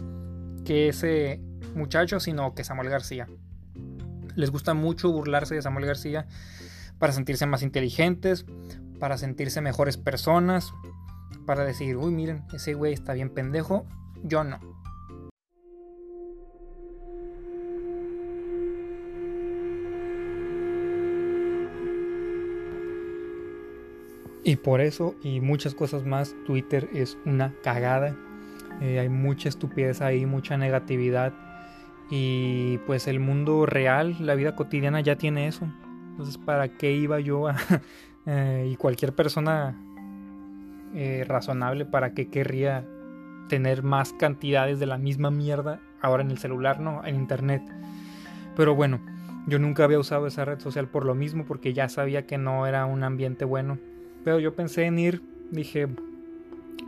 [0.64, 1.40] que ese
[1.74, 3.28] muchacho, sino que Samuel García.
[4.34, 6.26] Les gusta mucho burlarse de Samuel García
[6.98, 8.44] para sentirse más inteligentes,
[8.98, 10.72] para sentirse mejores personas,
[11.46, 13.86] para decir, uy, miren, ese güey está bien pendejo,
[14.22, 14.58] yo no.
[24.49, 28.16] Y por eso y muchas cosas más, Twitter es una cagada.
[28.80, 31.34] Eh, hay mucha estupidez ahí, mucha negatividad.
[32.09, 35.68] Y pues el mundo real, la vida cotidiana ya tiene eso.
[36.12, 37.57] Entonces, ¿para qué iba yo a...
[38.30, 39.74] Eh, y cualquier persona
[40.94, 42.84] eh, razonable, ¿para qué querría
[43.49, 47.03] tener más cantidades de la misma mierda ahora en el celular, no?
[47.07, 47.62] En internet.
[48.55, 49.01] Pero bueno,
[49.46, 52.66] yo nunca había usado esa red social por lo mismo, porque ya sabía que no
[52.66, 53.78] era un ambiente bueno.
[54.28, 55.88] Pero yo pensé en ir, dije,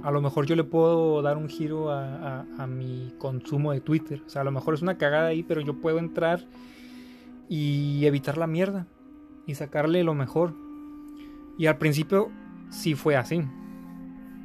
[0.02, 4.20] a lo mejor yo le puedo dar un giro a, mi consumo de Twitter.
[4.26, 6.44] O sea, a lo mejor es una cagada ahí, pero yo puedo entrar
[7.48, 8.86] y evitar la mierda
[9.46, 10.52] y sacarle lo mejor.
[11.56, 12.28] Y al principio
[12.68, 13.40] sí fue así.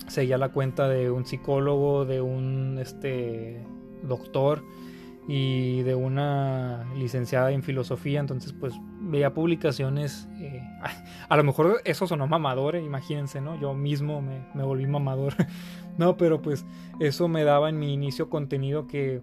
[0.07, 3.61] Seguía la cuenta de un psicólogo, de un este,
[4.03, 4.63] doctor
[5.27, 8.73] y de una licenciada en filosofía, entonces pues
[9.05, 10.61] veía publicaciones, eh,
[11.29, 13.59] a lo mejor eso sonó mamador, eh, imagínense, ¿no?
[13.59, 15.33] Yo mismo me, me, volví mamador,
[15.97, 16.65] no, pero pues
[16.99, 19.21] eso me daba en mi inicio contenido que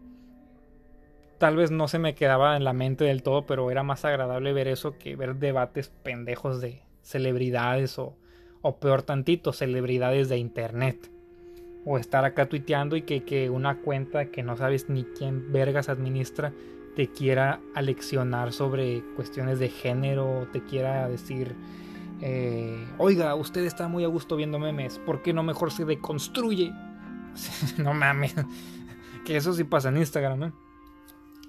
[1.38, 4.52] tal vez no se me quedaba en la mente del todo, pero era más agradable
[4.52, 8.16] ver eso que ver debates pendejos de celebridades o,
[8.62, 11.10] o peor tantito, celebridades de internet
[11.84, 16.52] o estar acá tuiteando y que, una cuenta que no sabes ni quién vergas administra
[16.96, 21.54] te quiera aleccionar sobre cuestiones de género, o te quiera decir,
[22.20, 26.72] eh, oiga, usted está muy a gusto viendo memes, ¿por qué no mejor se deconstruye?
[27.78, 28.34] no mames,
[29.24, 30.52] que eso sí pasa en Instagram, ¿eh?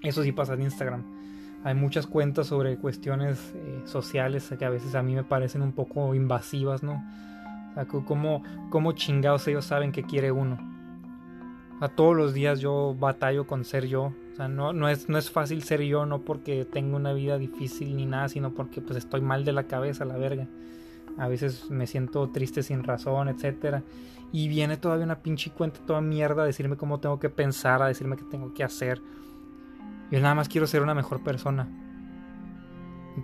[0.01, 1.03] Eso sí pasa en Instagram.
[1.63, 5.71] Hay muchas cuentas sobre cuestiones eh, sociales que a veces a mí me parecen un
[5.71, 7.01] poco invasivas, ¿no?
[8.05, 10.57] ¿cómo, chingados ellos saben que quiere uno?
[11.79, 14.13] A todos los días yo batallo con ser yo.
[14.33, 17.37] O sea, no, no, es, no es fácil ser yo, no porque tengo una vida
[17.37, 20.47] difícil ni nada, sino porque pues estoy mal de la cabeza, la verga.
[21.19, 23.83] A veces me siento triste sin razón, etc.
[24.31, 27.87] Y viene todavía una pinche cuenta toda mierda a decirme cómo tengo que pensar, a
[27.87, 29.03] decirme qué tengo que hacer.
[30.09, 31.69] Yo nada más quiero ser una mejor persona.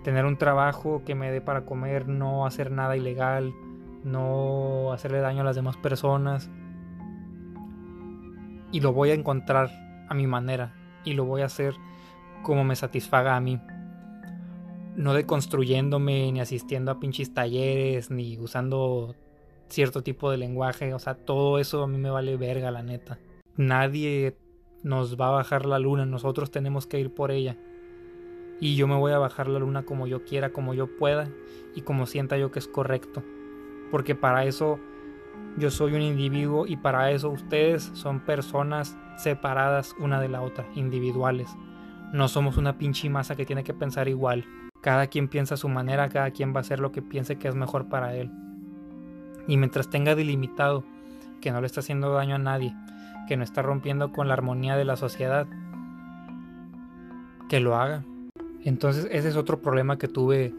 [0.04, 3.52] Tener un trabajo que me dé para comer, no hacer nada ilegal,
[4.04, 6.48] no hacerle daño a las demás personas.
[8.70, 9.70] Y lo voy a encontrar
[10.08, 11.74] a mi manera y lo voy a hacer
[12.42, 13.60] como me satisfaga a mí.
[14.96, 19.14] No deconstruyéndome, ni asistiendo a pinches talleres, ni usando
[19.68, 20.94] cierto tipo de lenguaje.
[20.94, 23.18] O sea, todo eso a mí me vale verga, la neta.
[23.56, 24.36] Nadie
[24.82, 27.56] nos va a bajar la luna, nosotros tenemos que ir por ella.
[28.60, 31.30] Y yo me voy a bajar la luna como yo quiera, como yo pueda
[31.74, 33.22] y como sienta yo que es correcto
[33.90, 34.78] porque para eso
[35.56, 40.66] yo soy un individuo y para eso ustedes son personas separadas una de la otra,
[40.74, 41.50] individuales.
[42.12, 44.44] No somos una pinche masa que tiene que pensar igual.
[44.80, 47.48] Cada quien piensa a su manera, cada quien va a hacer lo que piense que
[47.48, 48.30] es mejor para él.
[49.46, 50.84] Y mientras tenga delimitado
[51.40, 52.74] que no le está haciendo daño a nadie,
[53.28, 55.46] que no está rompiendo con la armonía de la sociedad,
[57.48, 58.04] que lo haga.
[58.62, 60.54] Entonces ese es otro problema que tuve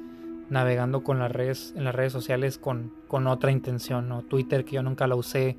[0.51, 4.21] navegando con las redes, en las redes sociales con, con otra intención, ¿no?
[4.21, 5.57] Twitter que yo nunca la usé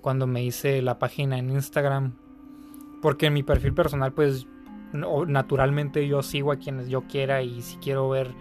[0.00, 2.14] cuando me hice la página en Instagram.
[3.02, 4.46] Porque en mi perfil personal, pues
[4.92, 8.34] naturalmente yo sigo a quienes yo quiera y si quiero ver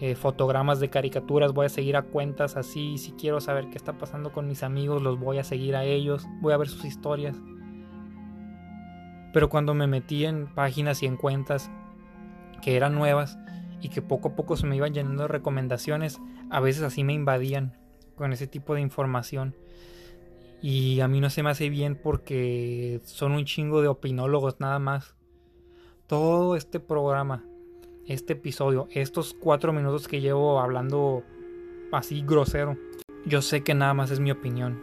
[0.00, 2.96] eh, fotogramas de caricaturas voy a seguir a cuentas así.
[2.96, 6.26] Si quiero saber qué está pasando con mis amigos, los voy a seguir a ellos,
[6.40, 7.36] voy a ver sus historias.
[9.34, 11.70] Pero cuando me metí en páginas y en cuentas
[12.62, 13.36] que eran nuevas,
[13.84, 16.18] y que poco a poco se me iban llenando de recomendaciones,
[16.48, 17.76] a veces así me invadían
[18.14, 19.54] con ese tipo de información.
[20.62, 24.78] Y a mí no se me hace bien porque son un chingo de opinólogos nada
[24.78, 25.14] más.
[26.06, 27.44] Todo este programa,
[28.06, 31.22] este episodio, estos cuatro minutos que llevo hablando
[31.92, 32.78] así grosero,
[33.26, 34.80] yo sé que nada más es mi opinión.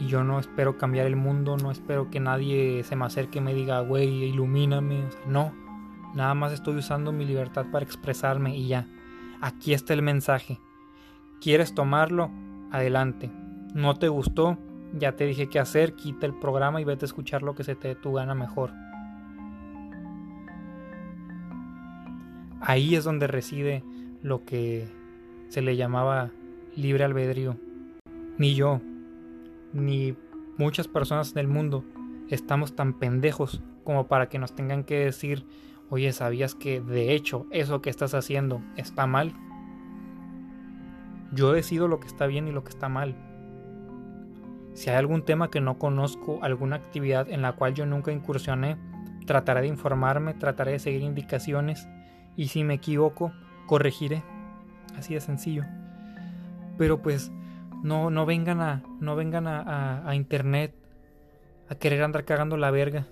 [0.00, 3.42] Y yo no espero cambiar el mundo, no espero que nadie se me acerque y
[3.42, 5.04] me diga, güey, ilumíname.
[5.28, 5.61] no,
[6.14, 8.86] Nada más estoy usando mi libertad para expresarme y ya.
[9.40, 10.60] Aquí está el mensaje.
[11.40, 12.30] ¿Quieres tomarlo?
[12.70, 13.30] Adelante.
[13.74, 14.58] ¿No te gustó?
[14.92, 17.74] Ya te dije qué hacer, quita el programa y vete a escuchar lo que se
[17.74, 18.72] te dé tu gana mejor.
[22.60, 23.82] Ahí es donde reside
[24.22, 24.86] lo que
[25.48, 26.30] se le llamaba
[26.76, 27.56] libre albedrío.
[28.38, 28.80] Ni yo,
[29.72, 30.14] ni
[30.58, 31.84] muchas personas del mundo
[32.28, 35.44] estamos tan pendejos como para que nos tengan que decir
[35.92, 39.34] Oye, ¿sabías que de hecho eso que estás haciendo está mal?
[41.32, 43.14] Yo decido lo que está bien y lo que está mal.
[44.72, 48.78] Si hay algún tema que no conozco, alguna actividad en la cual yo nunca incursioné,
[49.26, 51.86] trataré de informarme, trataré de seguir indicaciones
[52.38, 53.30] y si me equivoco,
[53.66, 54.22] corregiré.
[54.96, 55.66] Así de sencillo.
[56.78, 57.30] Pero pues
[57.82, 60.74] no, no vengan a, no vengan a, a internet
[61.68, 63.06] a querer andar cagando la verga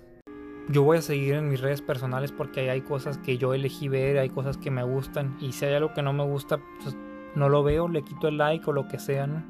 [0.71, 3.87] yo voy a seguir en mis redes personales porque ahí hay cosas que yo elegí
[3.87, 6.95] ver, hay cosas que me gustan y si hay algo que no me gusta, pues
[7.35, 9.43] no lo veo, le quito el like o lo que sea, ¿no?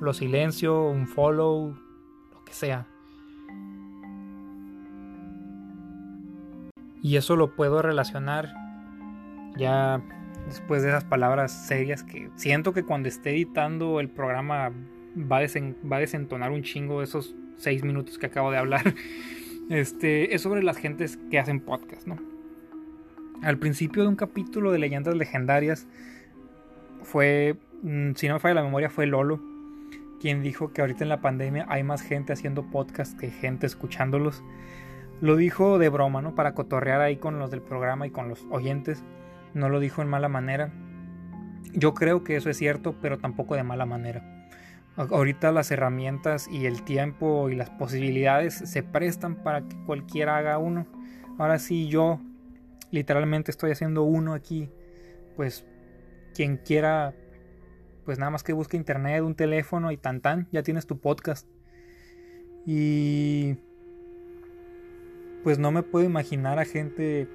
[0.00, 1.76] Lo silencio, un follow,
[2.32, 2.86] lo que sea.
[7.02, 8.54] Y eso lo puedo relacionar
[9.56, 10.02] ya
[10.46, 14.70] después de esas palabras serias que siento que cuando esté editando el programa
[15.16, 18.94] va a, va a desentonar un chingo esos seis minutos que acabo de hablar.
[19.70, 22.18] Este, es sobre las gentes que hacen podcast, ¿no?
[23.42, 25.86] Al principio de un capítulo de Leyendas Legendarias
[27.02, 29.52] fue, mm, si no me falla la memoria, fue Lolo
[30.22, 34.44] quien dijo que ahorita en la pandemia hay más gente haciendo podcast que gente escuchándolos.
[35.20, 36.36] Lo dijo de broma, ¿no?
[36.36, 39.02] Para cotorrear ahí con los del programa y con los oyentes.
[39.52, 40.72] No lo dijo en mala manera.
[41.72, 44.41] Yo creo que eso es cierto, pero tampoco de mala manera.
[44.96, 50.58] Ahorita las herramientas y el tiempo y las posibilidades se prestan para que cualquiera haga
[50.58, 50.86] uno.
[51.38, 52.20] Ahora sí, yo
[52.90, 54.68] literalmente estoy haciendo uno aquí.
[55.34, 55.64] Pues
[56.34, 57.14] quien quiera,
[58.04, 61.48] pues nada más que busque internet, un teléfono y tan tan, ya tienes tu podcast.
[62.66, 63.56] Y
[65.42, 67.28] pues no me puedo imaginar a gente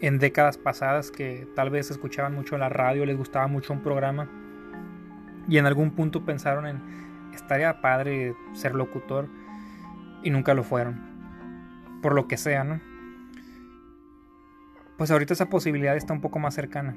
[0.00, 4.39] en décadas pasadas que tal vez escuchaban mucho la radio, les gustaba mucho un programa
[5.48, 6.80] y en algún punto pensaron en,
[7.34, 9.28] estaría padre ser locutor
[10.22, 11.00] y nunca lo fueron.
[12.02, 12.80] Por lo que sea, ¿no?
[14.96, 16.94] Pues ahorita esa posibilidad está un poco más cercana.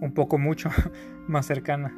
[0.00, 0.70] Un poco mucho
[1.28, 1.92] más cercana.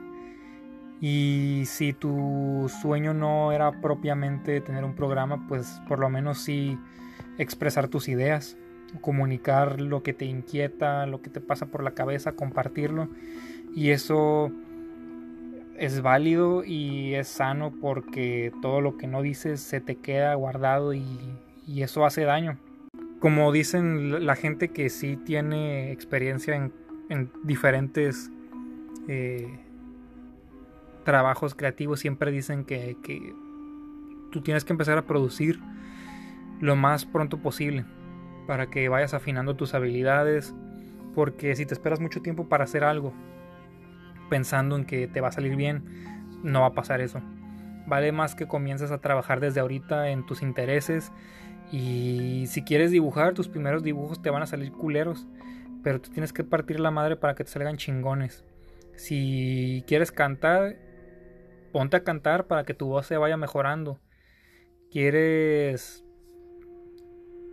[1.01, 6.79] Y si tu sueño no era propiamente tener un programa, pues por lo menos sí
[7.39, 8.59] expresar tus ideas,
[9.01, 13.09] comunicar lo que te inquieta, lo que te pasa por la cabeza, compartirlo.
[13.75, 14.53] Y eso
[15.81, 20.93] es válido y es sano porque todo lo que no dices se te queda guardado
[20.93, 21.07] y,
[21.79, 22.59] eso hace daño.
[23.21, 26.55] Como dicen la gente que sí tiene experiencia
[27.09, 28.31] en, diferentes
[29.09, 29.59] eh,
[31.05, 33.33] trabajos creativos, siempre dicen que, que
[34.31, 35.61] tú tienes que empezar a producir
[36.61, 37.87] lo más pronto posible
[38.47, 40.55] para que vayas afinando tus habilidades,
[41.15, 43.15] porque si te esperas mucho tiempo para hacer algo,
[44.31, 45.85] pensando en que te va a salir bien,
[46.43, 47.21] no va a pasar eso.
[47.87, 51.13] Vale más que comiences a trabajar desde ahorita en tus intereses
[51.73, 55.27] y si quieres dibujar, tus primeros dibujos te van a salir culeros,
[55.83, 58.45] pero tú tienes que partir la madre para que te salgan chingones.
[58.97, 60.77] Si quieres cantar,
[61.73, 64.01] ponte a cantar para que tu voz se vaya mejorando.
[64.91, 66.05] Quieres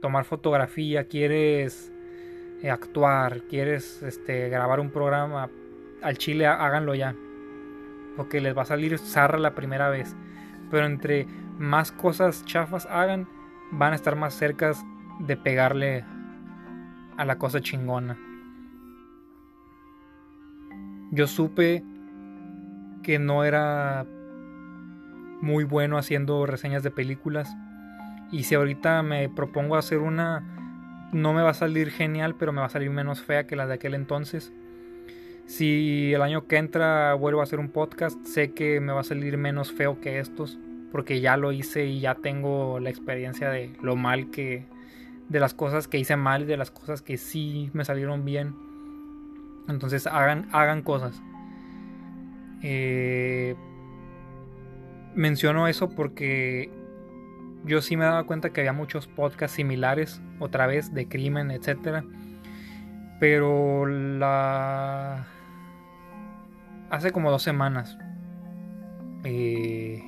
[0.01, 1.91] tomar fotografía, quieres
[2.63, 5.49] eh, actuar, quieres este, grabar un programa,
[6.01, 7.15] al chile háganlo ya.
[8.15, 10.15] Porque les va a salir zarra la primera vez.
[10.71, 11.27] Pero entre
[11.57, 13.27] más cosas chafas hagan,
[13.71, 14.83] van a estar más cercas
[15.19, 16.05] de pegarle
[17.17, 18.17] a la cosa chingona.
[21.11, 21.83] Yo supe
[23.01, 24.05] que no era
[25.41, 27.55] muy bueno haciendo reseñas de películas.
[28.31, 32.59] Y si ahorita me propongo hacer una, no me va a salir genial, pero me
[32.59, 34.53] va a salir menos fea que la de aquel entonces.
[35.47, 39.05] Si el año que entra vuelvo a hacer un podcast, sé que me va a
[39.05, 40.59] salir menos feo que estos,
[40.91, 44.65] porque ya lo hice y ya tengo la experiencia de lo mal que,
[45.29, 48.55] de las cosas que hice mal y de las cosas que sí me salieron bien.
[49.69, 51.21] Entonces hagan, hagan cosas.
[52.61, 53.55] Eh,
[55.15, 56.69] menciono eso porque
[57.63, 62.03] yo sí me daba cuenta que había muchos podcasts similares, otra vez, de crimen, etc.
[63.21, 65.25] Pero la
[66.89, 67.97] hace como dos semanas.
[69.23, 70.03] Eh,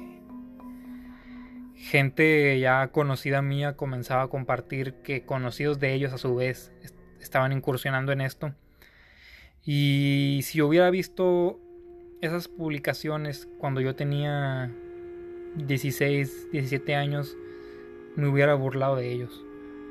[1.76, 6.72] gente ya conocida mía comenzaba a compartir que conocidos de ellos a su vez
[7.20, 8.54] estaban incursionando en esto.
[9.66, 11.60] Y si hubiera visto
[12.22, 14.72] esas publicaciones cuando yo tenía
[15.56, 17.38] 16, 17 años,
[18.16, 19.46] me hubiera burlado de ellos.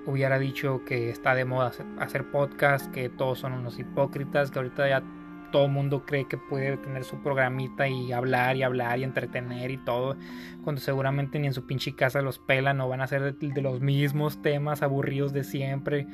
[0.07, 4.89] Hubiera dicho que está de moda hacer podcast, que todos son unos hipócritas, que ahorita
[4.89, 5.03] ya
[5.51, 9.79] todo mundo cree que puede tener su programita y hablar y hablar y entretener y
[9.79, 10.17] todo,
[10.63, 13.81] cuando seguramente ni en su pinche casa los pelan o van a ser de, los
[13.81, 16.07] mismos temas aburridos de siempre.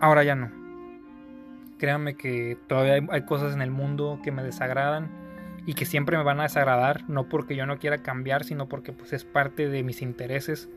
[0.00, 0.50] Ahora ya no.
[1.78, 5.10] Créanme que todavía hay, cosas en el mundo que me desagradan
[5.66, 8.92] y que siempre me van a desagradar, no porque yo no quiera cambiar, sino porque
[8.92, 10.68] pues es parte de mis intereses.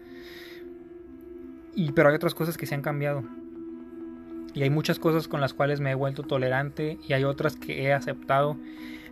[1.75, 3.23] Y pero hay otras cosas que se han cambiado
[4.53, 7.83] y hay muchas cosas con las cuales me he vuelto tolerante y hay otras que
[7.83, 8.57] he aceptado.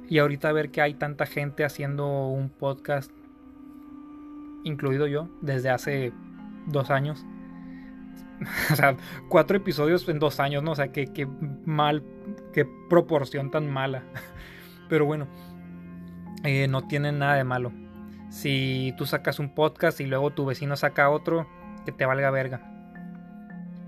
[0.09, 3.11] Y ahorita ver que hay tanta gente haciendo un podcast,
[4.63, 6.13] incluido yo, desde hace
[6.65, 7.25] dos años.
[8.71, 8.95] o sea,
[9.29, 10.71] cuatro episodios en dos años, ¿no?
[10.71, 11.27] O sea, qué,
[11.65, 12.03] mal,
[12.53, 14.03] qué proporción tan mala.
[14.89, 15.27] Pero bueno,
[16.43, 17.71] eh, no tiene nada de malo.
[18.29, 21.47] Si tú sacas un podcast y luego tu vecino saca otro,
[21.85, 22.76] que te valga verga.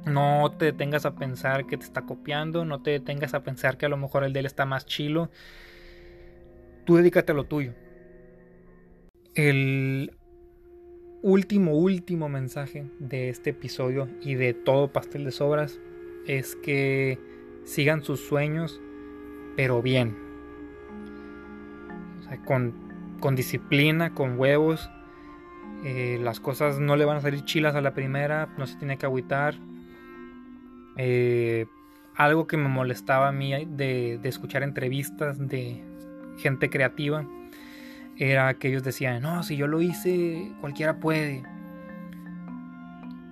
[0.06, 3.86] No te detengas a pensar que te está copiando, no te detengas a pensar que
[3.86, 5.30] a lo mejor el de él está más chilo.
[6.86, 7.74] Tú dedícate a lo tuyo.
[9.36, 10.12] El
[11.22, 15.80] último, último mensaje de este episodio y de todo Pastel de Sobras
[16.26, 17.20] es que
[17.66, 18.82] sigan sus sueños,
[19.56, 20.18] pero bien.
[22.46, 22.74] Con,
[23.20, 24.90] con disciplina, con huevos.
[25.84, 28.98] Eh, las cosas no le van a salir chilas a la primera, no se tiene
[28.98, 29.56] que agüitar.
[31.02, 31.66] Eh,
[32.16, 35.82] algo que me molestaba a mí de, de escuchar entrevistas de
[36.38, 37.26] gente creativa
[38.18, 41.44] era que ellos decían, no, si yo lo hice, cualquiera puede.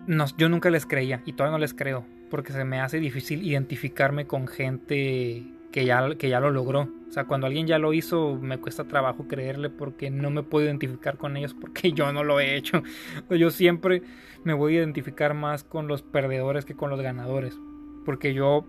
[0.07, 3.43] No, yo nunca les creía y todavía no les creo, porque se me hace difícil
[3.43, 6.89] identificarme con gente que ya, que ya lo logró.
[7.07, 10.65] O sea, cuando alguien ya lo hizo, me cuesta trabajo creerle porque no me puedo
[10.65, 12.84] identificar con ellos porque yo no lo he hecho.
[13.30, 14.01] Yo siempre
[14.43, 17.57] me voy a identificar más con los perdedores que con los ganadores,
[18.05, 18.65] porque yo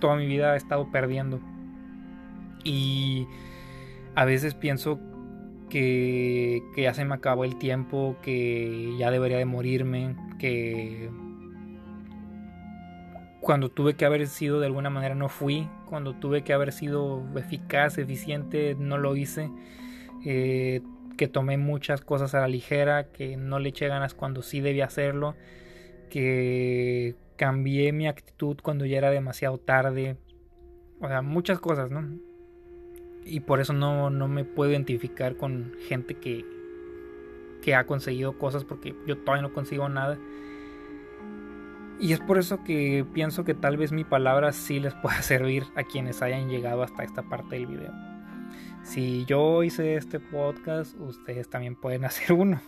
[0.00, 1.40] toda mi vida he estado perdiendo.
[2.64, 3.26] Y
[4.14, 4.98] a veces pienso
[5.70, 11.08] que, ya se me acabó el tiempo, que ya debería de morirme, que
[13.40, 17.22] cuando tuve que haber sido de alguna manera no fui, cuando tuve que haber sido
[17.36, 19.50] eficaz, eficiente, no lo hice,
[20.24, 20.80] eh,
[21.18, 24.86] que tomé muchas cosas a la ligera, que no le eché ganas cuando sí debía
[24.86, 25.34] hacerlo,
[26.08, 30.16] que cambié mi actitud cuando ya era demasiado tarde,
[31.00, 32.30] o sea, muchas cosas, ¿no?
[33.24, 36.44] y por eso no, me puedo identificar con gente que,
[37.62, 40.18] que ha conseguido cosas porque yo todavía no consigo nada.
[42.00, 45.64] Y es por eso que pienso que tal vez mi palabra sí les pueda servir
[45.76, 47.92] a quienes hayan llegado hasta esta parte del video.
[48.82, 52.60] Si yo hice este podcast, ustedes también pueden hacer uno.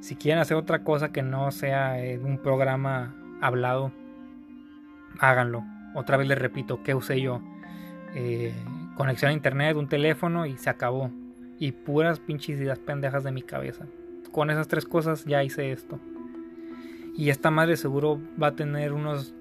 [0.00, 3.90] Si quieren hacer otra cosa que no sea un programa hablado,
[5.18, 5.64] háganlo.
[5.94, 7.40] Otra vez les repito, ¿qué usé yo?
[8.14, 8.52] Eh,
[8.96, 11.10] conexión a internet, un teléfono y se acabó.
[11.58, 13.86] Y puras pinches ideas pendejas de mi cabeza.
[14.30, 15.98] Con esas tres cosas ya hice esto.
[17.18, 19.34] Y esta madre seguro va a tener unos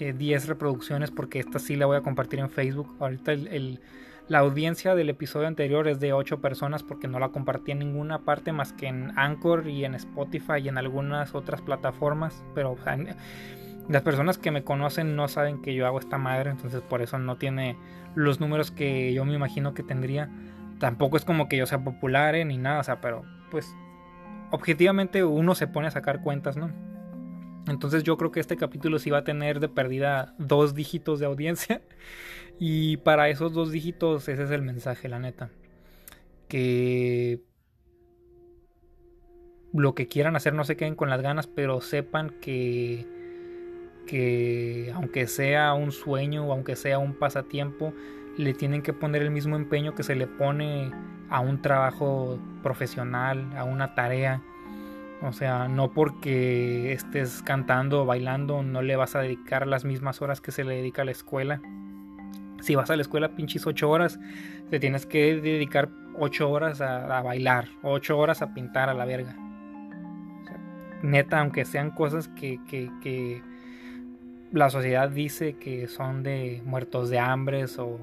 [0.00, 2.96] 10 eh, reproducciones porque esta sí la voy a compartir en Facebook.
[2.98, 3.78] Ahorita el,
[4.26, 8.22] la audiencia del episodio anterior es de 8 personas porque no la compartí en ninguna
[8.22, 12.42] parte más que en Anchor y en Spotify y en algunas otras plataformas.
[12.56, 12.76] Pero
[13.88, 17.20] las personas que me conocen no saben que yo hago esta madre, entonces por eso
[17.20, 17.76] no tiene
[18.16, 20.28] los números que yo me imagino que tendría.
[20.80, 23.72] Tampoco es como que yo sea popular eh, ni nada, o sea, pero pues
[24.50, 26.72] objetivamente uno se pone a sacar cuentas, ¿no?
[27.68, 31.26] Entonces yo creo que este capítulo sí va a tener de pérdida dos dígitos de
[31.26, 31.82] audiencia.
[32.58, 35.50] Y para esos dos dígitos ese es el mensaje, la neta.
[36.48, 37.40] Que
[39.72, 43.06] lo que quieran hacer no se queden con las ganas, pero sepan que
[44.06, 47.92] que aunque sea un sueño o aunque sea un pasatiempo,
[48.36, 50.90] le tienen que poner el mismo empeño que se le pone
[51.30, 54.42] a un trabajo profesional, a una tarea.
[55.22, 60.20] O sea, no porque estés cantando o bailando no le vas a dedicar las mismas
[60.20, 61.60] horas que se le dedica a la escuela.
[62.60, 64.18] Si vas a la escuela pinches ocho horas,
[64.70, 69.36] te tienes que dedicar ocho horas a, bailar, ocho horas a pintar a la verga.
[71.02, 73.42] neta, aunque sean cosas que,
[74.50, 77.98] la sociedad dice que son de muertos de hambre o,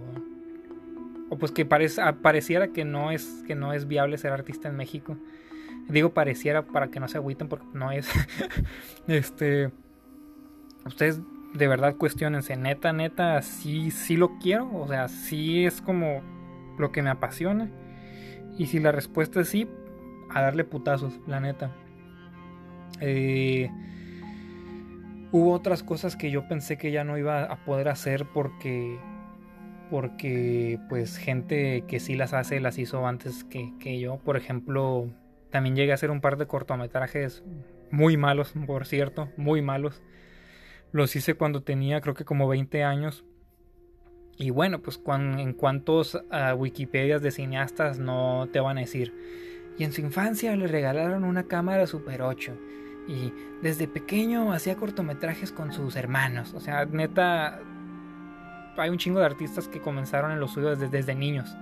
[1.30, 5.18] o pues que pareciera que no, es, que no es viable ser artista en México.
[5.90, 8.10] Digo pareciera para que no se agüiten porque no es.
[9.08, 9.72] este.
[10.86, 11.22] Ustedes
[11.54, 14.70] de verdad cuestionense, neta, neta, sí, sí lo quiero.
[14.74, 16.22] O sea, sí es como
[16.78, 17.70] lo que me apasiona.
[18.58, 19.68] Y si la respuesta es sí,
[20.30, 21.72] a darle putazos, la neta.
[23.02, 23.70] Eh,
[25.32, 28.98] Hubo otras cosas que yo pensé que ya no iba a poder hacer porque
[29.92, 34.18] porque pues gente que sí las hace las hizo antes que, que, yo.
[34.18, 35.08] Por ejemplo,
[35.50, 37.44] también llegué a hacer un par de cortometrajes
[37.92, 40.02] muy malos, por cierto, muy malos.
[40.92, 43.26] Los hice cuando tenía creo que como 20 años.
[44.38, 49.14] Y bueno, pues en cuantos a Wikipedias de cineastas no te van a decir.
[49.78, 52.54] Y en su infancia le regalaron una cámara Super 8
[53.08, 56.54] y desde pequeño hacía cortometrajes con sus hermanos.
[56.54, 57.60] O sea, neta,
[58.78, 61.56] hay un chingo de artistas que comenzaron en los suyos desde niños.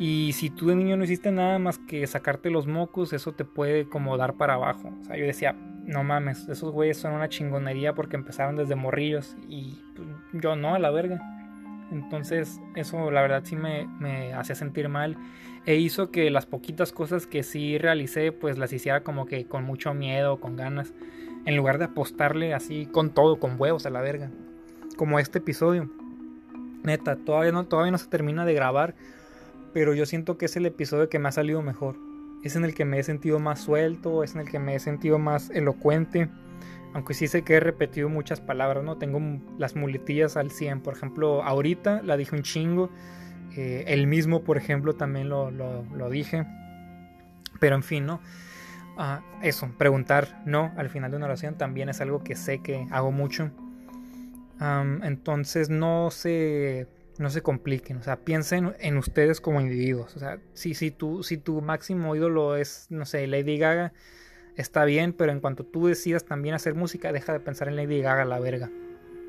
[0.00, 3.44] Y si tú de niño no hiciste nada más que sacarte los mocos, eso te
[3.44, 4.90] puede como dar para abajo.
[4.98, 5.52] O sea, yo decía,
[5.84, 10.74] no mames, esos güeyes son una chingonería porque empezaron desde morrillos y pues, yo no,
[10.74, 11.20] a la verga.
[11.92, 15.18] Entonces eso la verdad sí me, me hacía sentir mal
[15.66, 19.64] e hizo que las poquitas cosas que sí realicé pues las hiciera como que con
[19.64, 20.94] mucho miedo, con ganas,
[21.44, 24.30] en lugar de apostarle así con todo, con huevos a la verga.
[24.96, 25.90] Como este episodio.
[26.84, 28.94] Neta, todavía no, todavía no se termina de grabar
[29.72, 31.96] pero yo siento que es el episodio que me ha salido mejor.
[32.42, 34.80] Es en el que me he sentido más suelto, es en el que me he
[34.80, 36.28] sentido más elocuente.
[36.92, 38.98] Aunque sí sé que he repetido muchas palabras, ¿no?
[38.98, 39.20] Tengo
[39.58, 40.80] las muletillas al 100.
[40.80, 42.90] Por ejemplo, ahorita la dije un chingo.
[43.56, 46.46] Eh, el mismo, por ejemplo, también lo, dije.
[47.60, 48.20] Pero en fin, ¿no?
[48.96, 52.86] Ah, eso, preguntar no al final de una oración también es algo que sé que
[52.90, 53.50] hago mucho.
[55.02, 56.86] entonces no se
[57.20, 61.22] no se compliquen, o sea, piensen en ustedes como individuos, o sea, si, si, tu,
[61.22, 63.92] si tu máximo ídolo es, no sé, Lady Gaga,
[64.56, 68.00] está bien, pero en cuanto tú decidas también hacer música, deja de pensar en Lady
[68.00, 68.70] Gaga, la verga,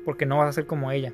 [0.06, 1.12] porque no vas a ser como ella,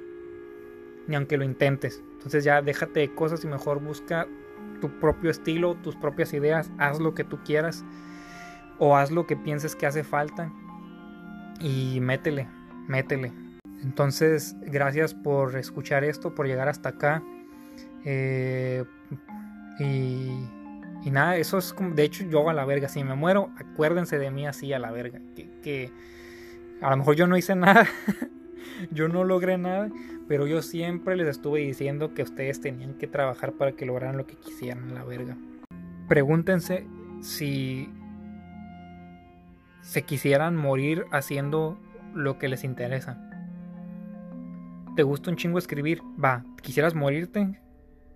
[1.09, 4.29] ni aunque lo intentes, entonces ya déjate de cosas y mejor busca
[4.81, 7.85] tu propio estilo, tus propias ideas, haz lo que tú quieras,
[8.79, 10.53] o haz lo que pienses que hace falta,
[11.61, 12.47] y métele,
[12.87, 13.48] métele.
[13.83, 17.23] Entonces, gracias por escuchar esto, por llegar hasta acá.
[18.05, 18.85] Eh,
[19.79, 24.19] y, nada, eso es como, de hecho, yo a la verga, si me muero, acuérdense
[24.19, 25.21] de mí así a la verga.
[25.63, 25.93] Que,
[26.81, 27.87] a lo mejor yo no hice nada,
[28.91, 29.91] yo no logré nada,
[30.27, 34.27] pero yo siempre les estuve diciendo que ustedes tenían que trabajar para que lograran lo
[34.27, 35.37] que quisieran a la verga.
[36.09, 36.87] Pregúntense
[37.21, 37.93] si
[39.83, 41.79] se quisieran morir haciendo
[42.15, 43.28] lo que les interesa
[44.99, 46.03] ¿Te gusta un chingo escribir?
[46.03, 47.61] Va, ¿quisieras morirte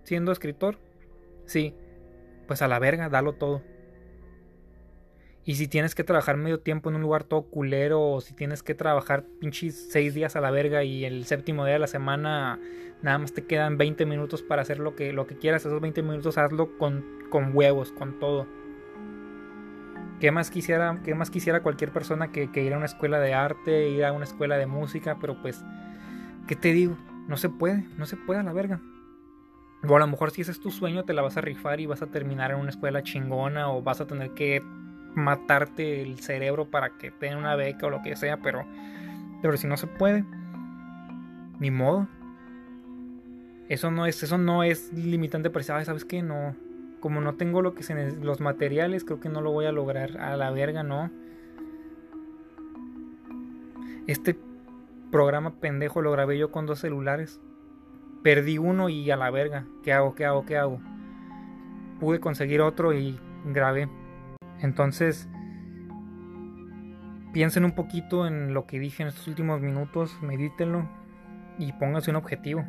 [0.03, 0.81] siendo escritor?
[1.45, 1.73] Sí,
[2.45, 3.61] pues a la verga, dalo todo.
[5.45, 8.63] Y si tienes que trabajar medio tiempo en un lugar todo culero, o si tienes
[8.63, 12.59] que trabajar pinches seis días a la verga y el séptimo día de la semana
[13.01, 16.01] nada más te quedan 20 minutos para hacer lo que, lo que quieras, esos 20
[16.01, 18.45] minutos hazlo con, con huevos, con todo.
[20.19, 23.33] ¿Qué más quisiera, qué más quisiera cualquier persona que, que ir a una escuela de
[23.33, 25.17] arte, ir a una escuela de música?
[25.21, 25.63] Pero pues
[26.47, 26.97] ¿Qué te digo?
[27.27, 28.81] No se puede, no se puede a la verga.
[29.87, 31.85] O a lo mejor si ese es tu sueño, te la vas a rifar y
[31.85, 34.61] vas a terminar en una escuela chingona o vas a tener que
[35.15, 38.65] matarte el cerebro para que te den una beca o lo que sea, pero,
[39.41, 40.25] pero si no se puede,
[41.59, 42.07] ni modo.
[43.69, 46.21] Eso no es, eso no es limitante para decir, ¿sabes qué?
[46.21, 46.55] No,
[46.99, 50.17] como no tengo lo que se, los materiales, creo que no lo voy a lograr.
[50.17, 51.09] A la verga, no.
[54.07, 54.37] Este
[55.13, 57.39] programa pendejo lo grabé yo con dos celulares.
[58.23, 59.67] Perdí uno y a la verga.
[59.83, 60.15] ¿Qué hago?
[60.15, 60.43] ¿Qué hago?
[60.43, 60.81] ¿Qué hago?
[61.99, 63.87] Pude conseguir otro y grabé.
[64.59, 65.29] Entonces,
[67.31, 70.89] piensen un poquito en lo que dije en estos últimos minutos, medítenlo
[71.59, 72.65] y pónganse un objetivo.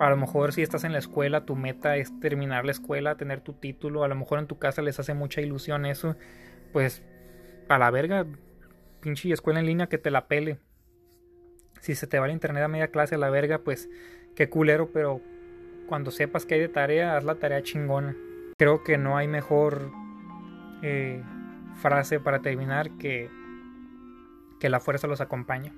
[0.00, 3.42] A lo mejor si estás en la escuela, tu meta es terminar la escuela, tener
[3.42, 6.16] tu título, a lo mejor en tu casa les hace mucha ilusión eso,
[6.72, 7.04] pues
[7.68, 8.26] a la verga,
[9.00, 10.58] pinche escuela en línea que te la pele
[11.80, 13.90] si se te va el internet a media clase a la verga, pues
[14.34, 15.20] qué culero, pero
[15.86, 18.16] cuando sepas que hay de tarea, haz la tarea chingona.
[18.56, 19.90] Creo que no hay mejor
[20.82, 21.22] eh,
[21.74, 23.28] frase para terminar que
[24.60, 25.74] que la fuerza los acompaña.